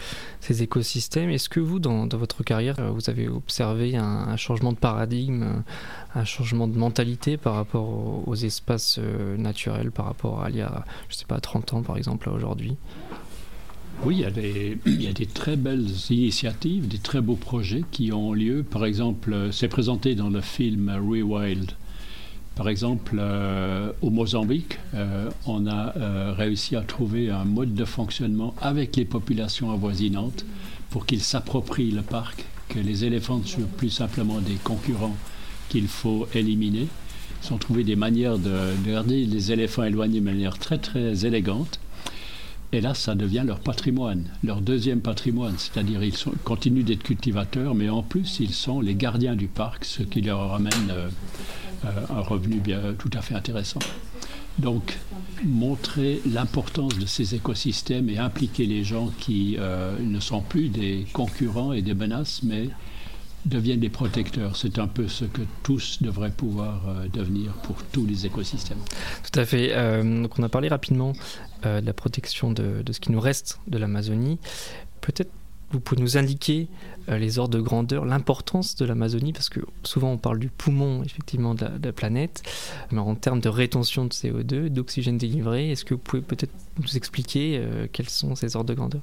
écosystèmes. 0.61 1.29
Est-ce 1.29 1.47
que 1.47 1.59
vous, 1.59 1.79
dans, 1.79 2.05
votre 2.07 2.43
carrière, 2.43 2.75
euh, 2.79 2.89
vous 2.89 3.09
avez 3.09 3.29
observé 3.29 3.95
un, 3.95 4.35
changement 4.35 4.73
de 4.73 4.77
paradigme, 4.77 5.43
euh, 5.43 6.19
un 6.19 6.25
changement 6.25 6.67
de 6.67 6.77
mentalité 6.77 7.37
par 7.37 7.55
rapport 7.55 8.27
aux, 8.27 8.35
espaces 8.35 8.99
naturels, 9.37 9.91
par 9.91 10.07
rapport 10.07 10.43
à 10.43 10.49
il 10.49 10.57
y 10.57 10.61
a, 10.61 10.83
je 11.07 11.15
sais 11.15 11.25
pas, 11.25 11.39
30 11.39 11.73
ans 11.73 11.81
par 11.81 11.97
exemple, 11.97 12.29
aujourd'hui? 12.29 12.75
Oui, 14.05 14.23
il 14.85 15.01
y, 15.01 15.07
a 15.07 15.13
des, 15.13 15.25
très 15.25 15.55
belles 15.55 15.87
initiatives, 16.09 16.87
des 16.87 16.97
très 16.97 17.21
beaux 17.21 17.35
projets 17.35 17.83
qui 17.91 18.11
ont 18.11 18.33
lieu. 18.33 18.63
Par 18.63 18.85
exemple, 18.85 19.49
c'est 19.51 19.67
présenté 19.67 20.15
dans 20.15 20.29
le 20.29 20.41
film 20.41 20.89
Rewild 20.89 21.73
par 22.55 22.69
exemple, 22.69 23.17
euh, 23.19 23.91
au 24.01 24.11
Mozambique, 24.11 24.77
euh, 24.93 25.29
on 25.47 25.65
a 25.65 25.97
euh, 25.97 26.33
réussi 26.37 26.75
à 26.75 26.81
trouver 26.81 27.31
un 27.31 27.45
mode 27.45 27.73
de 27.73 27.85
fonctionnement 27.85 28.53
avec 28.61 28.95
les 28.95 29.05
populations 29.05 29.71
avoisinantes 29.71 30.45
pour 30.91 31.07
qu'ils 31.07 31.21
s'approprient 31.21 31.89
le 31.89 32.03
parc, 32.03 32.45
que 32.69 32.77
les 32.77 33.05
éléphants 33.05 33.39
ne 33.39 33.45
soient 33.45 33.63
plus 33.77 33.89
simplement 33.89 34.39
des 34.39 34.55
concurrents 34.63 35.15
qu'il 35.69 35.87
faut 35.87 36.27
éliminer. 36.35 36.87
Ils 37.43 37.53
ont 37.53 37.57
trouvé 37.57 37.83
des 37.83 37.95
manières 37.95 38.37
de, 38.37 38.69
garder 38.85 39.25
les 39.25 39.51
éléphants 39.51 39.83
éloignés 39.83 40.19
de 40.19 40.25
manière 40.25 40.59
très 40.59 40.77
très 40.77 41.25
élégante. 41.25 41.79
Et 42.73 42.81
là, 42.81 42.95
ça 42.95 43.13
devient 43.13 43.43
leur 43.45 43.59
patrimoine, 43.59 44.25
leur 44.43 44.59
deuxième 44.59 44.99
patrimoine. 44.99 45.53
C'est-à-dire, 45.59 46.03
ils 46.03 46.15
continuent 46.43 46.83
d'être 46.83 47.03
cultivateurs, 47.03 47.75
mais 47.75 47.87
en 47.87 48.01
plus, 48.01 48.39
ils 48.39 48.51
sont 48.51 48.81
les 48.81 48.95
gardiens 48.95 49.35
du 49.35 49.47
parc, 49.47 49.85
ce 49.85 50.01
qui 50.01 50.21
leur 50.21 50.53
amène 50.53 50.89
euh, 50.89 51.09
un 52.09 52.21
revenu 52.21 52.55
bien 52.55 52.81
tout 52.97 53.11
à 53.13 53.21
fait 53.21 53.35
intéressant. 53.35 53.79
Donc, 54.57 54.97
montrer 55.43 56.21
l'importance 56.25 56.97
de 56.97 57.05
ces 57.05 57.35
écosystèmes 57.35 58.09
et 58.09 58.17
impliquer 58.17 58.65
les 58.65 58.83
gens 58.83 59.11
qui 59.19 59.55
euh, 59.59 59.95
ne 59.99 60.19
sont 60.19 60.41
plus 60.41 60.69
des 60.69 61.05
concurrents 61.13 61.73
et 61.73 61.83
des 61.83 61.93
menaces, 61.93 62.41
mais 62.41 62.69
deviennent 63.45 63.79
des 63.79 63.89
protecteurs. 63.89 64.55
C'est 64.55 64.79
un 64.79 64.87
peu 64.87 65.07
ce 65.07 65.25
que 65.25 65.41
tous 65.63 66.01
devraient 66.01 66.31
pouvoir 66.31 66.87
euh, 66.87 67.07
devenir 67.11 67.53
pour 67.63 67.77
tous 67.91 68.05
les 68.05 68.25
écosystèmes. 68.25 68.79
Tout 69.31 69.39
à 69.39 69.45
fait. 69.45 69.73
donc 70.03 70.37
on 70.39 70.43
a 70.43 70.49
parlé 70.49 70.67
rapidement 70.67 71.13
de 71.63 71.85
la 71.85 71.93
protection 71.93 72.51
de, 72.51 72.83
ce 72.91 72.99
qui 72.99 73.11
nous 73.11 73.19
reste 73.19 73.59
de 73.67 73.77
l'Amazonie. 73.77 74.37
Peut-être 75.01 75.31
vous 75.73 75.79
pouvez 75.79 76.01
nous 76.01 76.17
indiquer 76.17 76.67
euh, 77.09 77.17
les 77.17 77.39
ordres 77.39 77.57
de 77.57 77.61
grandeur, 77.61 78.05
l'importance 78.05 78.75
de 78.75 78.85
l'Amazonie, 78.85 79.33
parce 79.33 79.49
que 79.49 79.59
souvent 79.83 80.11
on 80.11 80.17
parle 80.17 80.39
du 80.39 80.49
poumon 80.49 81.03
effectivement 81.03 81.55
de 81.55 81.65
la, 81.83 81.91
planète, 81.91 82.43
mais 82.91 82.99
en 82.99 83.15
termes 83.15 83.39
de 83.39 83.49
rétention 83.49 84.05
de 84.05 84.13
CO2, 84.13 84.69
d'oxygène 84.69 85.17
délivré, 85.17 85.71
est-ce 85.71 85.83
que 85.83 85.95
vous 85.95 85.99
pouvez 85.99 86.21
peut-être 86.21 86.53
nous 86.79 86.95
expliquer 86.95 87.57
euh, 87.57 87.87
quels 87.91 88.09
sont 88.09 88.35
ces 88.35 88.55
ordres 88.55 88.69
de 88.69 88.75
grandeur? 88.75 89.01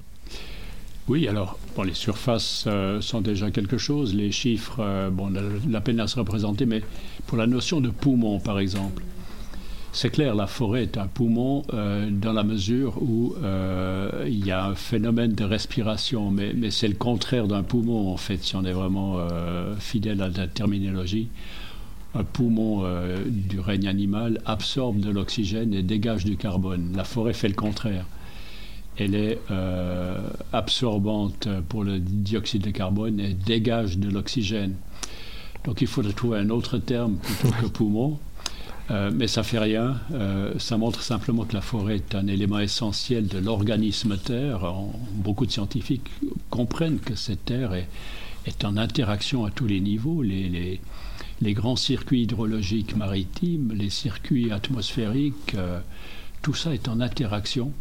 Oui, 1.11 1.29
alors, 1.29 1.59
les 1.85 1.95
surfaces 1.95 2.65
euh, 2.67 3.01
sont 3.01 3.21
déjà 3.21 3.51
quelque 3.51 3.79
chose. 3.79 4.15
Les 4.15 4.33
chiffres, 4.33 5.11
bon, 5.11 5.29
la, 5.29 5.43
la 5.69 5.81
peine 5.81 6.01
à 6.01 6.07
se 6.07 6.19
représenter, 6.19 6.67
mais 6.67 6.83
pour 7.27 7.37
la 7.37 7.47
notion 7.47 7.81
de 7.81 7.91
poumon, 7.91 8.41
par 8.41 8.59
exemple, 8.59 9.03
c'est 9.93 10.11
clair, 10.11 10.37
la 10.37 10.47
forêt 10.47 10.85
est 10.85 10.99
un 10.99 11.09
poumon 11.09 11.65
euh, 11.75 12.09
dans 12.11 12.33
la 12.33 12.45
mesure 12.45 13.03
où 13.03 13.35
euh, 13.43 14.25
il 14.29 14.47
y 14.47 14.53
a 14.53 14.67
un 14.67 14.77
phénomène 14.77 15.33
de 15.33 15.43
respiration, 15.43 16.31
mais, 16.31 16.53
c'est 16.71 16.87
le 16.87 16.95
contraire 16.95 17.49
d'un 17.49 17.65
poumon 17.65 18.13
en 18.13 18.17
fait, 18.17 18.39
si 18.43 18.55
on 18.55 18.65
est 18.65 18.73
vraiment 18.73 19.17
euh, 19.19 19.75
fidèle 19.79 20.23
à 20.23 20.29
la 20.29 20.47
terminologie. 20.47 21.29
Un 22.15 22.25
poumon 22.25 22.85
du 23.27 23.61
règne 23.61 23.87
animal 23.87 24.41
absorbe 24.45 24.99
de 24.99 25.11
l'oxygène 25.11 25.73
et 25.75 25.83
dégage 25.83 26.25
du 26.25 26.37
carbone. 26.37 26.93
La 26.97 27.05
forêt 27.05 27.33
fait 27.33 27.47
le 27.47 27.55
contraire. 27.55 28.05
Elle 29.01 29.15
est 29.15 29.39
absorbante 30.53 31.49
pour 31.69 31.85
le 31.85 31.99
dioxyde 31.99 32.63
de 32.63 32.71
carbone 32.71 33.19
et 33.19 33.33
dégage 33.33 33.99
de 33.99 34.11
l'oxygène. 34.11 34.75
Donc 35.65 35.81
il 35.81 35.87
faudrait 35.87 36.13
trouver 36.13 36.39
un 36.39 36.51
autre 36.51 36.79
terme 36.79 37.17
plutôt 37.17 37.55
que 37.61 37.67
poumon. 37.67 38.19
Euh, 38.91 39.11
mais 39.15 39.29
ça 39.29 39.43
fait 39.43 39.59
rien. 39.59 40.01
Euh, 40.13 40.59
ça 40.59 40.77
montre 40.77 41.03
simplement 41.03 41.45
que 41.45 41.55
la 41.55 41.61
forêt 41.61 41.97
est 41.97 42.15
un 42.15 42.27
élément 42.27 42.59
essentiel 42.59 43.29
de 43.29 43.39
l'organisme 43.39 44.17
Terre. 44.17 44.73
beaucoup 45.15 45.47
de 45.47 45.53
scientifiques 45.53 46.11
comprennent 46.49 46.99
que 46.99 47.15
cette 47.15 47.45
Terre 47.45 47.75
est, 47.75 48.65
en 48.65 48.77
interaction 48.77 49.45
à 49.45 49.51
tous 49.51 49.67
les 49.67 49.81
niveaux. 49.81 50.23
Les, 50.23 50.81
grands 51.55 51.77
circuits 51.77 52.23
hydrologiques 52.23 52.97
maritimes, 52.97 53.73
les 53.75 53.91
circuits 53.91 54.51
atmosphériques, 54.51 55.55
euh, 55.55 55.79
tout 56.43 56.55
ça 56.55 56.75
est 56.75 56.89
en 56.89 57.01
interaction. 57.01 57.73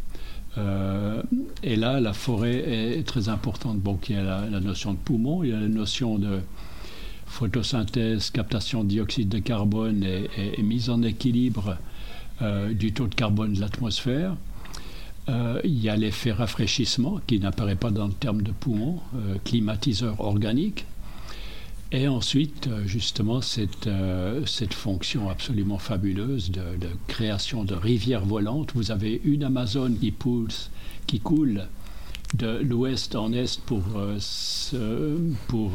Et 0.57 1.75
là, 1.75 1.99
la 1.99 2.13
forêt 2.13 2.97
est 2.97 3.07
très 3.07 3.29
importante. 3.29 3.79
Bon, 3.79 3.97
il 4.09 4.15
y 4.15 4.19
a 4.19 4.23
la, 4.49 4.59
notion 4.59 4.93
de 4.93 4.97
poumon, 4.97 5.43
il 5.43 5.51
y 5.51 5.53
a 5.53 5.59
la 5.59 5.67
notion 5.67 6.17
de 6.17 6.39
photosynthèse, 7.29 8.31
captation 8.31 8.83
de 8.83 8.89
dioxyde 8.89 9.29
de 9.29 9.39
carbone 9.39 10.03
et, 10.03 10.61
mise 10.61 10.89
en 10.89 11.01
équilibre 11.03 11.77
euh, 12.41 12.73
du 12.73 12.91
taux 12.91 13.07
de 13.07 13.15
carbone 13.15 13.53
de 13.53 13.61
l'atmosphère. 13.61 14.35
Euh, 15.29 15.61
il 15.63 15.79
y 15.79 15.89
a 15.89 15.95
l'effet 15.95 16.31
rafraîchissement 16.31 17.19
qui 17.27 17.39
n'apparaît 17.39 17.75
pas 17.75 17.91
dans 17.91 18.07
le 18.07 18.13
terme 18.13 18.41
de 18.41 18.51
poumon, 18.51 18.99
euh, 19.15 19.35
climatiseur 19.43 20.19
organique. 20.19 20.85
Et 21.91 22.07
ensuite, 22.07 22.69
justement, 22.85 23.41
cette, 23.41 23.89
cette 24.45 24.75
fonction 24.75 25.29
absolument 25.29 25.79
fabuleuse 25.79 26.51
de, 26.51 26.61
création 27.07 27.63
de 27.63 27.73
rivières 27.73 28.25
volantes. 28.25 28.73
Vous 28.75 28.91
avez 28.91 29.19
une 29.23 29.43
Amazone 29.43 29.97
qui, 29.97 30.11
pousse, 30.11 30.69
qui 31.07 31.19
coule 31.19 31.67
de 32.35 32.59
l'ouest 32.61 33.15
en 33.15 33.33
est 33.33 33.59
pour, 33.61 33.81
pour 35.47 35.71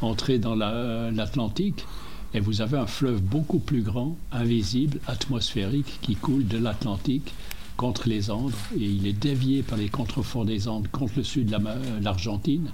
entrer 0.00 0.38
dans 0.38 0.54
l'Atlantique. 0.54 1.84
Et 2.32 2.40
vous 2.40 2.62
avez 2.62 2.78
un 2.78 2.86
fleuve 2.86 3.20
beaucoup 3.20 3.58
plus 3.58 3.82
grand, 3.82 4.16
invisible, 4.32 5.00
atmosphérique, 5.06 5.98
qui 6.00 6.16
coule 6.16 6.46
de 6.46 6.56
l'Atlantique 6.56 7.34
contre 7.76 8.08
les 8.08 8.30
Andes. 8.30 8.54
Et 8.74 8.84
il 8.84 9.06
est 9.06 9.12
dévié 9.12 9.62
par 9.62 9.76
les 9.76 9.90
contreforts 9.90 10.46
des 10.46 10.66
Andes 10.66 10.88
contre 10.90 11.12
le 11.18 11.24
sud 11.24 11.50
de 11.50 11.56
l'Argentine 12.02 12.70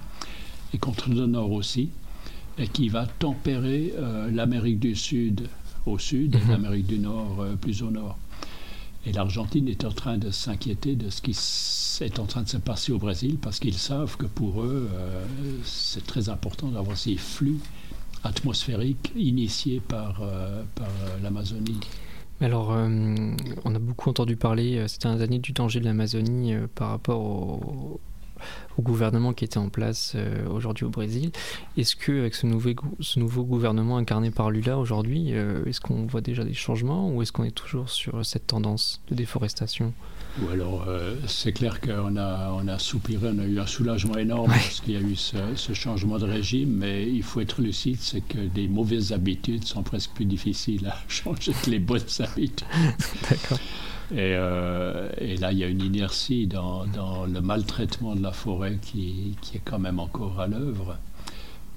et 0.73 0.77
contre 0.77 1.09
le 1.09 1.25
nord 1.25 1.51
aussi 1.51 1.89
et 2.59 2.67
qui 2.67 2.89
va 2.89 3.07
tempérer 3.07 3.93
euh, 3.97 4.29
l'Amérique 4.29 4.79
du 4.79 4.95
Sud 4.95 5.47
au 5.85 5.97
sud 5.97 6.35
et 6.35 6.39
mhm. 6.39 6.49
l'Amérique 6.49 6.87
du 6.87 6.99
Nord 6.99 7.37
euh, 7.39 7.55
plus 7.55 7.81
au 7.81 7.89
nord. 7.89 8.17
Et 9.05 9.13
l'Argentine 9.13 9.69
est 9.69 9.85
en 9.85 9.91
train 9.91 10.17
de 10.17 10.29
s'inquiéter 10.29 10.95
de 10.95 11.09
ce 11.09 11.21
qui 11.21 11.31
est 12.03 12.19
en 12.19 12.25
train 12.25 12.43
de 12.43 12.49
se 12.49 12.57
passer 12.57 12.91
au 12.91 12.97
Brésil 12.97 13.37
parce 13.41 13.59
qu'ils 13.59 13.77
savent 13.77 14.17
que 14.17 14.25
pour 14.25 14.61
eux, 14.61 14.89
euh, 14.93 15.23
c'est 15.63 16.05
très 16.05 16.27
important 16.27 16.67
d'avoir 16.67 16.97
ces 16.97 17.15
flux 17.15 17.59
atmosphériques 18.25 19.13
initiés 19.15 19.79
par, 19.79 20.21
par 20.75 20.89
l'Amazonie. 21.23 21.79
Alors, 22.41 22.71
on 22.71 23.75
a 23.75 23.79
beaucoup 23.79 24.09
entendu 24.09 24.35
parler 24.35 24.85
ces 24.89 24.97
dernières 24.97 25.21
années 25.21 25.39
du 25.39 25.53
danger 25.53 25.79
de 25.79 25.85
l'Amazonie 25.85 26.53
par 26.75 26.89
rapport 26.89 27.21
au, 27.21 28.01
au 28.77 28.81
gouvernement 28.81 29.33
qui 29.33 29.45
était 29.45 29.57
en 29.57 29.69
place 29.69 30.13
euh, 30.15 30.47
aujourd'hui 30.49 30.85
au 30.85 30.89
Brésil. 30.89 31.31
Est-ce 31.77 31.95
qu'avec 31.95 32.35
ce, 32.35 32.47
nouveau, 32.47 32.71
ce 32.99 33.19
nouveau 33.19 33.43
gouvernement 33.43 33.97
incarné 33.97 34.31
par 34.31 34.51
Lula 34.51 34.77
aujourd'hui, 34.77 35.33
euh, 35.33 35.63
est-ce 35.65 35.81
qu'on 35.81 36.05
voit 36.05 36.21
déjà 36.21 36.43
des 36.43 36.53
changements 36.53 37.09
ou 37.09 37.21
est-ce 37.21 37.31
qu'on 37.31 37.43
est 37.43 37.51
toujours 37.51 37.89
sur 37.89 38.25
cette 38.25 38.47
tendance 38.47 39.01
de 39.09 39.15
déforestation? 39.15 39.93
Ou 40.41 40.49
alors, 40.49 40.85
euh, 40.87 41.15
c'est 41.27 41.51
clair 41.51 41.81
qu'on 41.81 42.15
a, 42.15 42.51
on 42.53 42.67
a 42.67 42.79
soupiré, 42.79 43.29
on 43.33 43.39
a 43.39 43.45
eu 43.45 43.59
un 43.59 43.65
soulagement 43.65 44.17
énorme 44.17 44.51
parce 44.51 44.79
qu'il 44.79 44.93
y 44.93 44.97
a 44.97 45.01
eu 45.01 45.15
ce, 45.15 45.37
ce, 45.55 45.73
changement 45.73 46.17
de 46.17 46.25
régime, 46.25 46.69
mais 46.69 47.09
il 47.09 47.23
faut 47.23 47.41
être 47.41 47.61
lucide, 47.61 47.97
c'est 47.99 48.21
que 48.21 48.37
des 48.37 48.67
mauvaises 48.67 49.11
habitudes 49.11 49.65
sont 49.65 49.83
presque 49.83 50.11
plus 50.11 50.25
difficiles 50.25 50.87
à 50.87 50.95
changer 51.07 51.51
que 51.63 51.69
les 51.69 51.79
bonnes 51.79 52.01
habitudes. 52.19 52.67
D'accord. 53.29 53.59
Et, 54.11 54.31
et, 54.31 55.37
là, 55.37 55.51
il 55.51 55.57
y 55.59 55.63
a 55.63 55.67
une 55.67 55.81
inertie 55.81 56.47
dans, 56.47 56.85
le 57.25 57.41
maltraitement 57.41 58.15
de 58.15 58.23
la 58.23 58.31
forêt 58.31 58.77
qui, 58.81 59.35
est 59.53 59.61
quand 59.63 59.79
même 59.79 59.99
encore 59.99 60.39
à 60.39 60.47
l'œuvre. 60.47 60.97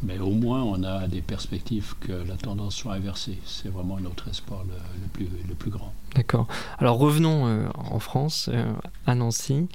Mais 0.03 0.19
au 0.19 0.31
moins, 0.31 0.63
on 0.63 0.83
a 0.83 1.07
des 1.07 1.23
perspectives 1.23 1.95
que 2.01 2.13
la 2.13 2.37
tendance 2.37 2.75
soit 2.75 2.95
inversée. 2.95 3.39
C'est 3.45 3.69
vraiment 3.69 4.01
notre 4.01 4.29
espoir 4.29 4.65
le, 4.65 5.55
plus, 5.55 5.71
grand. 5.71 5.93
D'accord. 6.17 6.49
Alors 6.79 6.99
revenons 6.99 7.47
euh, 7.47 7.67
en 7.77 8.01
France, 8.01 8.51
euh, 8.53 8.73
à 9.07 9.15
Nancy. 9.15 9.69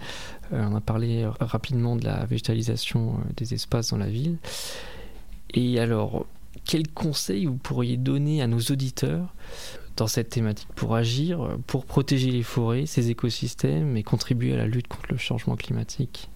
Euh, 0.51 0.67
on 0.69 0.75
a 0.75 0.81
parlé 0.81 1.25
rapidement 1.39 1.95
de 1.95 2.03
la 2.03 2.25
végétalisation 2.25 3.15
des 3.37 3.53
espaces 3.53 3.91
dans 3.91 3.97
la 3.97 4.09
ville. 4.09 4.37
Et 5.53 5.79
alors, 5.79 6.25
quels 6.65 6.89
conseils 6.89 7.45
vous 7.45 7.55
pourriez 7.55 7.95
donner 7.95 8.41
à 8.41 8.47
nos 8.47 8.59
auditeurs 8.59 9.33
dans 9.97 10.07
cette 10.07 10.29
thématique 10.29 10.67
pour 10.75 10.95
agir, 10.95 11.57
pour 11.67 11.85
protéger 11.85 12.31
les 12.31 12.43
forêts, 12.43 12.85
ces 12.85 13.09
écosystèmes 13.09 13.97
et 13.97 14.03
contribuer 14.03 14.53
à 14.53 14.57
la 14.57 14.67
lutte 14.67 14.87
contre 14.87 15.11
le 15.11 15.17
changement 15.17 15.55
climatique 15.55 16.29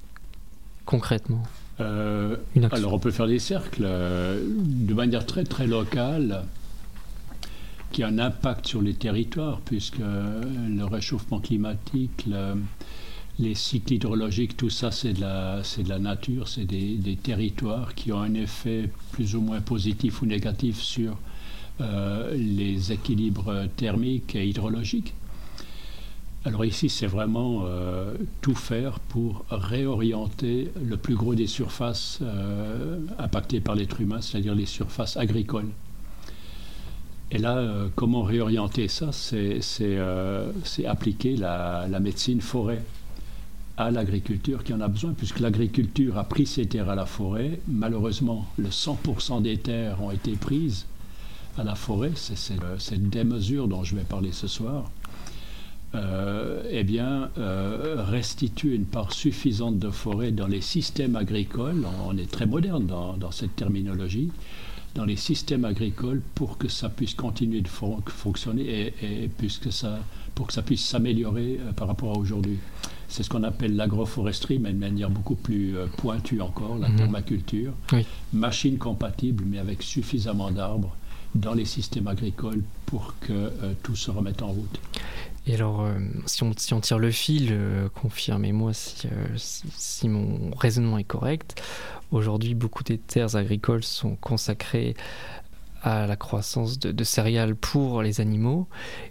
concrètement. 0.86 1.44
Euh, 1.80 2.36
alors 2.72 2.94
on 2.94 3.00
peut 3.00 3.12
faire 3.12 3.28
des 3.28 3.40
cercles 3.40 3.84
euh, 3.86 4.44
de 4.46 4.94
manière 4.94 5.26
très 5.26 5.44
très 5.46 5.66
locale 5.66 6.44
qui 7.92 8.04
a 8.04 8.08
un 8.08 8.20
impact 8.20 8.68
sur 8.68 8.82
les 8.82 8.94
territoires 8.94 9.62
puisque 9.64 10.00
le 10.00 10.84
réchauffement 10.84 11.40
climatique, 11.40 12.26
les 13.40 13.56
cycles 13.56 13.94
hydrologiques, 13.94 14.56
tout 14.56 14.70
ça 14.70 14.92
c'est 14.92 15.14
de 15.14 15.22
la, 15.22 15.62
c'est 15.64 15.84
de 15.84 15.90
la 15.90 16.00
nature, 16.00 16.48
c'est 16.48 16.66
des, 16.66 17.18
territoires 17.22 17.96
qui 17.96 18.12
ont 18.12 18.22
un 18.22 18.34
effet 18.34 18.90
plus 19.12 19.36
ou 19.36 19.42
moins 19.42 19.62
positif 19.62 20.22
ou 20.22 20.26
négatif 20.26 20.80
sur 20.80 21.12
euh, 21.12 21.31
les 21.80 22.92
équilibres 22.92 23.68
thermiques 23.76 24.36
et 24.36 24.48
hydrologiques. 24.48 25.14
Alors 26.44 26.66
ici, 26.66 26.90
c'est 26.90 27.06
vraiment 27.06 27.66
euh, 27.66 28.16
tout 28.42 28.56
faire 28.56 29.00
pour 29.00 29.46
réorienter 29.52 30.72
le 30.84 30.98
plus 30.98 31.14
gros 31.14 31.36
des 31.36 31.46
surfaces 31.46 32.18
euh, 32.24 32.98
impactées 33.20 33.60
par 33.60 33.76
l'être 33.76 34.02
humain, 34.02 34.22
c'est-à-dire 34.22 34.56
les 34.56 34.66
surfaces 34.66 35.18
agricoles. 35.18 35.70
Et 37.30 37.38
là, 37.38 37.58
euh, 37.58 37.90
comment 37.96 38.24
réorienter 38.24 38.88
ça? 38.88 39.12
C'est 39.12 39.60
appliquer 40.88 41.38
la, 41.38 41.88
la, 41.88 42.00
médecine 42.00 42.42
forêt 42.42 42.84
à 43.78 43.92
l'agriculture 43.92 44.64
qui 44.64 44.74
en 44.74 44.82
a 44.82 44.88
besoin, 44.88 45.14
puisque 45.14 45.42
l'agriculture 45.42 46.18
a 46.18 46.24
pris 46.24 46.48
ses 46.48 46.66
terres 46.66 46.90
à 46.90 46.96
la 46.96 47.06
forêt. 47.06 47.60
Malheureusement, 47.68 48.48
le 48.58 48.70
100% 48.70 49.44
des 49.44 49.58
terres 49.58 50.02
ont 50.02 50.10
été 50.10 50.32
prises 50.32 50.88
à 51.58 51.64
la 51.64 51.76
forêt. 51.76 52.12
C'est 52.16 52.38
cette 52.38 53.10
démesure 53.10 53.68
dont 53.68 53.84
je 53.84 53.96
vais 53.96 54.04
parler 54.04 54.32
ce 54.32 54.48
soir. 54.48 54.90
Euh, 55.94 56.64
eh 56.70 56.86
bien, 56.86 57.30
euh, 57.38 58.06
restituer 58.08 58.76
une 58.76 58.86
part 58.86 59.12
suffisante 59.12 59.78
de 59.78 59.90
forêt 59.90 60.32
dans 60.32 60.48
les 60.48 60.62
systèmes 60.62 61.18
agricoles, 61.18 61.86
on 62.08 62.18
est 62.18 62.32
très 62.32 62.46
moderne 62.46 62.86
dans, 62.86 63.32
cette 63.32 63.58
terminologie, 63.58 64.32
dans 64.96 65.04
les 65.04 65.18
systèmes 65.18 65.66
agricoles 65.66 66.22
pour 66.34 66.58
que 66.58 66.70
ça 66.70 66.88
puisse 66.88 67.14
continuer 67.14 67.60
de 67.60 67.68
fonctionner 67.68 68.94
et, 69.02 69.30
puisque 69.38 69.70
ça, 69.74 70.00
pour 70.34 70.48
que 70.48 70.54
ça 70.54 70.62
puisse 70.62 70.86
s'améliorer 70.86 71.60
euh, 71.60 71.74
par 71.74 71.90
rapport 71.90 72.16
à 72.16 72.18
aujourd'hui. 72.18 72.60
C'est 73.10 73.24
ce 73.24 73.30
qu'on 73.30 73.44
appelle 73.44 73.76
l'agroforesterie, 73.76 74.60
mais 74.60 74.72
de 74.72 74.78
manière 74.78 75.10
beaucoup 75.10 75.36
plus 75.36 75.76
pointue 75.98 76.40
encore, 76.40 76.78
la 76.78 76.90
permaculture. 76.90 77.74
Mhm. 77.92 78.04
Machine 78.32 78.78
compatible, 78.78 79.44
mais 79.46 79.58
avec 79.58 79.84
suffisamment 79.84 80.50
d'arbres 80.50 80.96
dans 81.36 81.54
les 81.54 81.66
systèmes 81.66 82.08
agricoles 82.08 82.64
pour 82.86 83.16
que 83.22 83.52
tout 83.84 83.96
se 83.96 84.12
remette 84.12 84.42
en 84.42 84.50
route. 84.50 84.80
Et 85.48 85.56
alors, 85.56 85.82
euh, 85.82 85.94
si, 86.28 86.44
on, 86.44 86.52
si, 86.56 86.74
on, 86.74 86.82
tire 86.82 87.00
le 87.00 87.10
fil, 87.10 87.50
euh, 87.52 87.90
confirmez-moi 87.90 88.72
euh, 89.06 89.26
si, 89.38 89.64
si, 89.76 90.08
mon 90.08 90.52
raisonnement 90.56 91.00
est 91.00 91.04
correct. 91.04 91.62
Aujourd'hui, 92.12 92.54
beaucoup 92.54 92.84
des 92.84 93.00
terres 93.00 93.36
agricoles 93.36 93.84
sont 93.84 94.16
consacrées 94.18 94.96
à 95.82 96.06
la 96.06 96.16
croissance 96.16 96.78
de, 96.78 97.04
céréales 97.04 97.56
pour 97.56 98.04
les 98.04 98.22
animaux. 98.22 98.68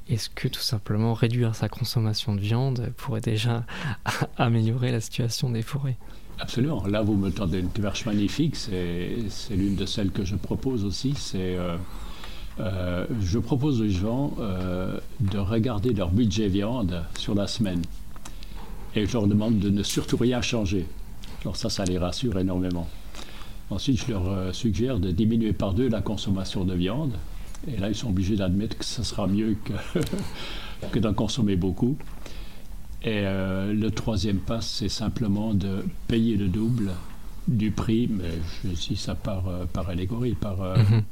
Est-ce 0.08 0.30
que 0.30 0.46
tout 0.46 0.60
simplement 0.60 1.14
réduire 1.14 1.56
sa 1.56 1.68
consommation 1.68 2.36
de 2.36 2.40
viande 2.40 2.92
pourrait 2.96 3.20
déjà 3.20 3.64
améliorer 4.38 4.92
la 4.92 5.00
situation 5.00 5.50
des 5.50 5.62
forêts? 5.62 5.96
Absolument. 6.38 6.86
Là, 6.86 7.02
vous 7.02 7.16
me 7.16 7.30
tendez 7.30 7.58
une 7.58 7.68
perche 7.68 8.06
magnifique. 8.06 8.54
C'est 8.54 9.16
l'une 9.50 9.74
de 9.74 9.84
celles 9.84 10.12
que 10.12 10.24
je 10.24 10.36
propose 10.36 10.84
aussi. 10.84 11.14
C'est 11.16 11.56
euh, 11.56 11.76
je 13.20 13.38
propose 13.38 13.80
aux 13.80 13.88
gens 13.88 14.34
euh, 14.38 14.98
de 15.20 15.38
regarder 15.38 15.92
leur 15.92 16.10
budget 16.10 16.48
viande 16.48 17.02
sur 17.18 17.34
la 17.34 17.46
semaine. 17.46 17.82
Et 18.94 19.06
je 19.06 19.12
leur 19.12 19.26
demande 19.26 19.58
de 19.58 19.70
ne 19.70 19.82
surtout 19.82 20.16
rien 20.16 20.42
changer. 20.42 20.86
Alors 21.42 21.56
ça, 21.56 21.70
ça 21.70 21.84
les 21.84 21.98
rassure 21.98 22.38
énormément. 22.38 22.88
Ensuite, 23.70 24.04
je 24.04 24.12
leur 24.12 24.28
euh, 24.28 24.52
suggère 24.52 24.98
de 24.98 25.10
diminuer 25.10 25.52
par 25.52 25.74
deux 25.74 25.88
la 25.88 26.00
consommation 26.00 26.64
de 26.64 26.74
viande. 26.74 27.12
Et 27.68 27.76
là, 27.76 27.88
ils 27.88 27.94
sont 27.94 28.08
obligés 28.08 28.36
d'admettre 28.36 28.78
que 28.78 28.84
ce 28.84 29.02
sera 29.02 29.26
mieux 29.26 29.56
que, 30.92 30.98
d'en 30.98 31.14
consommer 31.14 31.56
beaucoup. 31.56 31.96
Et 33.02 33.22
le 33.22 33.88
troisième 33.88 34.38
pas, 34.38 34.60
c'est 34.60 34.90
simplement 34.90 35.54
de 35.54 35.84
payer 36.06 36.36
le 36.36 36.48
double 36.48 36.90
du 37.48 37.70
prix, 37.70 38.08
mais 38.10 38.30
je 38.62 38.68
dis 38.68 38.96
ça 38.96 39.14
par, 39.14 39.44
par 39.72 39.88
allégorie, 39.88 40.34
par, 40.34 40.58
mm-hmm 40.58 41.02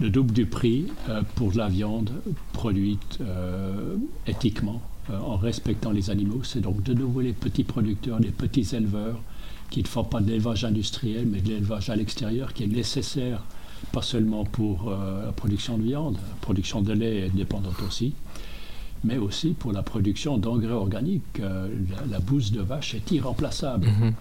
le 0.00 0.10
double 0.10 0.32
du 0.32 0.46
prix 0.46 0.86
euh, 1.08 1.22
pour 1.34 1.52
la 1.54 1.68
viande 1.68 2.10
produite 2.52 3.18
euh, 3.20 3.96
éthiquement, 4.26 4.80
euh, 5.10 5.18
en 5.18 5.36
respectant 5.36 5.90
les 5.90 6.10
animaux. 6.10 6.42
C'est 6.44 6.60
donc 6.60 6.82
de 6.82 6.94
nouveau 6.94 7.20
les 7.20 7.32
petits 7.32 7.64
producteurs, 7.64 8.18
les 8.18 8.30
petits 8.30 8.74
éleveurs 8.74 9.20
qui 9.70 9.82
ne 9.82 9.88
font 9.88 10.04
pas 10.04 10.20
de 10.20 10.28
l'élevage 10.28 10.64
industriel, 10.64 11.26
mais 11.26 11.40
de 11.40 11.48
l'élevage 11.48 11.88
à 11.90 11.96
l'extérieur 11.96 12.52
qui 12.52 12.64
est 12.64 12.68
nécessaire, 12.68 13.42
pas 13.92 14.02
seulement 14.02 14.44
pour 14.44 14.90
la 14.90 15.32
production 15.32 15.78
de 15.78 15.82
viande, 15.82 16.16
la 16.16 16.36
production 16.42 16.82
de 16.82 16.92
lait 16.92 17.26
est 17.26 17.34
dépendante 17.34 17.80
aussi, 17.86 18.12
mais 19.02 19.16
aussi 19.16 19.54
pour 19.54 19.72
la 19.72 19.82
production 19.82 20.36
d'engrais 20.36 20.74
organiques. 20.74 21.40
La, 22.10 22.18
bouse 22.18 22.52
de 22.52 22.60
vache 22.60 22.94
est 22.94 23.10
irremplaçable. 23.12 23.86
Mm-hmm. 23.86 24.12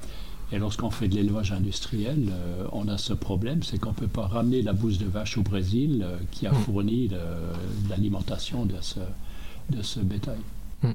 Et 0.54 0.60
lorsqu'on 0.60 0.92
fait 0.92 1.08
de 1.08 1.16
l'élevage 1.16 1.52
industriel, 1.54 2.30
euh, 2.30 2.68
on 2.74 2.88
a 2.90 2.98
ce 2.98 3.14
problème, 3.14 3.64
c'est 3.64 3.80
qu'on 3.80 3.92
ne 3.92 3.96
peut 3.96 4.08
pas 4.08 4.28
ramener 4.28 4.62
la 4.62 4.74
bouse 4.74 5.00
de 5.00 5.06
vache 5.06 5.38
au 5.38 5.44
Brésil 5.44 6.04
euh, 6.04 6.18
qui 6.32 6.46
a 6.46 6.52
mm. 6.52 6.56
fourni 6.56 7.10
l'alimentation 7.90 8.66
de 8.66 8.76
ce, 8.82 9.00
de 9.70 9.82
ce 9.82 10.02
bétail. 10.02 10.40
Mm. 10.84 10.92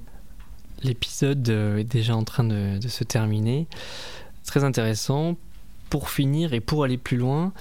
L'épisode 0.83 1.49
euh, 1.49 1.79
est 1.79 1.85
déjà 1.85 2.15
en 2.15 2.25
train 2.25 2.45
de, 2.45 2.79
se 2.87 3.05
terminer. 3.05 3.67
Très 4.45 4.63
intéressant. 4.63 5.37
Pour 5.89 6.11
finir 6.11 6.53
et 6.53 6.59
pour 6.61 6.83
aller 6.83 6.99
plus 6.99 7.17
loin, 7.17 7.53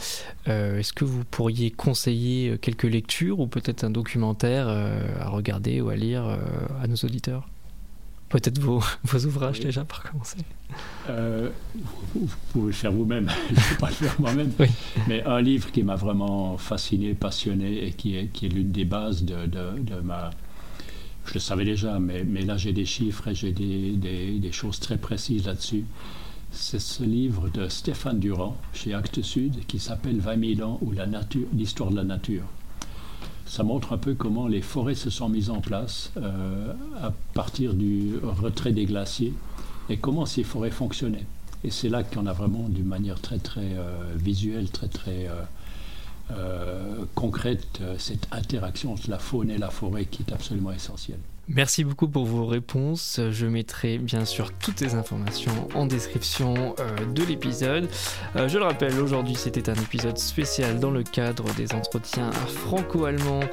est-ce 0.47 0.93
que 0.93 1.05
vous 1.05 1.23
pourriez 1.25 1.69
conseiller 1.69 2.58
quelques 2.58 2.84
lectures 2.84 3.39
ou 3.39 3.45
peut-être 3.45 3.84
un 3.84 3.91
documentaire 3.91 4.67
à 4.67 5.29
regarder 5.29 5.79
ou 5.79 5.89
à 5.89 5.95
lire 5.95 6.23
à 6.81 6.88
nos 6.88 6.95
auditeurs? 6.95 7.47
Peut-être 8.29 8.59
vos, 8.59 8.81
vos 9.03 9.25
ouvrages 9.25 9.59
déjà 9.59 9.85
pour 9.85 10.01
commencer. 10.01 10.38
Euh, 11.09 11.49
vous, 12.15 12.27
pouvez 12.51 12.67
le 12.67 12.71
faire 12.73 12.91
vous-même, 12.91 13.29
je 13.49 13.53
ne 13.53 13.59
vais 13.59 13.75
pas 13.77 13.89
le 13.89 13.93
faire 13.93 14.15
moi-même. 14.19 14.51
Mais 15.07 15.23
un 15.23 15.41
livre 15.41 15.71
qui 15.71 15.83
m'a 15.83 15.95
vraiment 15.95 16.57
fasciné, 16.57 17.13
passionné 17.13 17.85
et 17.85 17.91
qui 17.91 18.17
est, 18.17 18.27
qui 18.27 18.47
est 18.47 18.49
l'une 18.49 18.71
des 18.71 18.85
bases 18.85 19.23
de, 19.23 19.45
de, 19.45 19.99
ma... 20.03 20.31
Je 21.25 21.35
le 21.35 21.39
savais 21.39 21.65
déjà, 21.65 21.99
mais, 21.99 22.23
mais 22.23 22.41
là 22.41 22.57
j'ai 22.57 22.73
des 22.73 22.85
chiffres 22.85 23.27
et 23.27 23.35
j'ai 23.35 23.51
des, 23.51 23.91
des, 23.91 24.39
des, 24.39 24.51
choses 24.51 24.79
très 24.79 24.97
précises 24.97 25.45
là-dessus. 25.45 25.85
C'est 26.51 26.79
ce 26.79 27.03
livre 27.03 27.49
de 27.49 27.67
Stéphane 27.67 28.19
Durand 28.19 28.57
chez 28.73 28.93
Actes 28.93 29.21
Sud 29.21 29.65
qui 29.67 29.79
s'appelle 29.79 30.19
20 30.19 30.55
000 30.57 30.69
ans 30.69 30.79
ou 30.81 30.93
l'histoire 31.53 31.91
de 31.91 31.95
la 31.95 32.03
nature 32.03 32.45
ça 33.45 33.63
montre 33.63 33.93
un 33.93 33.97
peu 33.97 34.15
comment 34.15 34.47
les 34.47 34.62
forêts 34.62 34.95
se 34.95 35.10
sont 35.10 35.29
mises 35.29 35.49
en 35.49 35.62
place 35.62 36.12
euh, 36.17 36.73
à 37.01 37.13
partir 37.34 37.73
du 37.73 38.15
retrait 38.23 38.71
des 38.71 38.86
glaciers 38.86 39.34
et 39.89 39.97
comment 39.97 40.25
ces 40.25 40.43
forêts 40.43 40.71
fonctionnaient. 40.71 41.25
Et 41.63 41.71
c'est 41.71 41.89
là 41.89 42.03
qu'on 42.03 42.25
a 42.25 42.34
vraiment, 42.34 42.67
d'une 42.69 42.86
manière 42.86 43.19
très 43.21 43.39
très 43.39 43.73
euh, 43.77 44.13
visuelle, 44.15 44.69
très 44.69 44.88
très 44.88 45.29
euh, 46.31 47.05
concrète, 47.13 47.81
cette 47.97 48.27
interaction 48.31 48.93
entre 48.93 49.10
la 49.10 49.19
faune 49.19 49.51
et 49.51 49.58
la 49.58 49.69
forêt 49.69 50.05
qui 50.05 50.23
est 50.23 50.34
absolument 50.34 50.71
essentielle. 50.71 51.19
Merci 51.47 51.84
beaucoup 51.84 52.08
pour 52.08 52.25
vos 52.25 52.45
réponses. 52.45 53.19
Je 53.29 53.45
mettrai 53.45 53.99
bien 53.99 54.25
sûr 54.25 54.51
toutes 54.53 54.81
les 54.81 54.95
informations 54.95 55.67
en 55.75 55.86
description 55.86 56.75
euh, 56.79 57.05
de 57.13 57.23
l'épisode. 57.23 57.88
Euh, 58.36 58.47
je 58.47 58.58
le 58.58 58.63
rappelle, 58.63 58.99
aujourd'hui 58.99 59.36
c'était 59.36 59.69
un 59.69 59.75
épisode 59.75 60.17
spécial 60.17 60.79
dans 60.79 60.89
le 60.89 61.03
cadre 61.03 61.45
des 61.53 61.71
entretiens 61.73 62.31
franco-allemands 62.31 63.43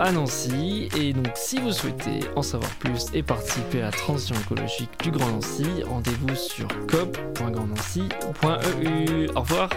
à 0.00 0.10
Nancy. 0.10 0.88
Et 0.96 1.12
donc 1.12 1.30
si 1.36 1.60
vous 1.60 1.70
souhaitez 1.70 2.20
en 2.34 2.42
savoir 2.42 2.70
plus 2.76 3.06
et 3.14 3.22
participer 3.22 3.82
à 3.82 3.86
la 3.86 3.92
transition 3.92 4.34
écologique 4.34 4.90
du 5.02 5.12
Grand 5.12 5.30
Nancy, 5.30 5.84
rendez-vous 5.84 6.34
sur 6.34 6.66
cop.grandnancy.eu. 6.88 9.28
Au 9.36 9.40
revoir 9.40 9.70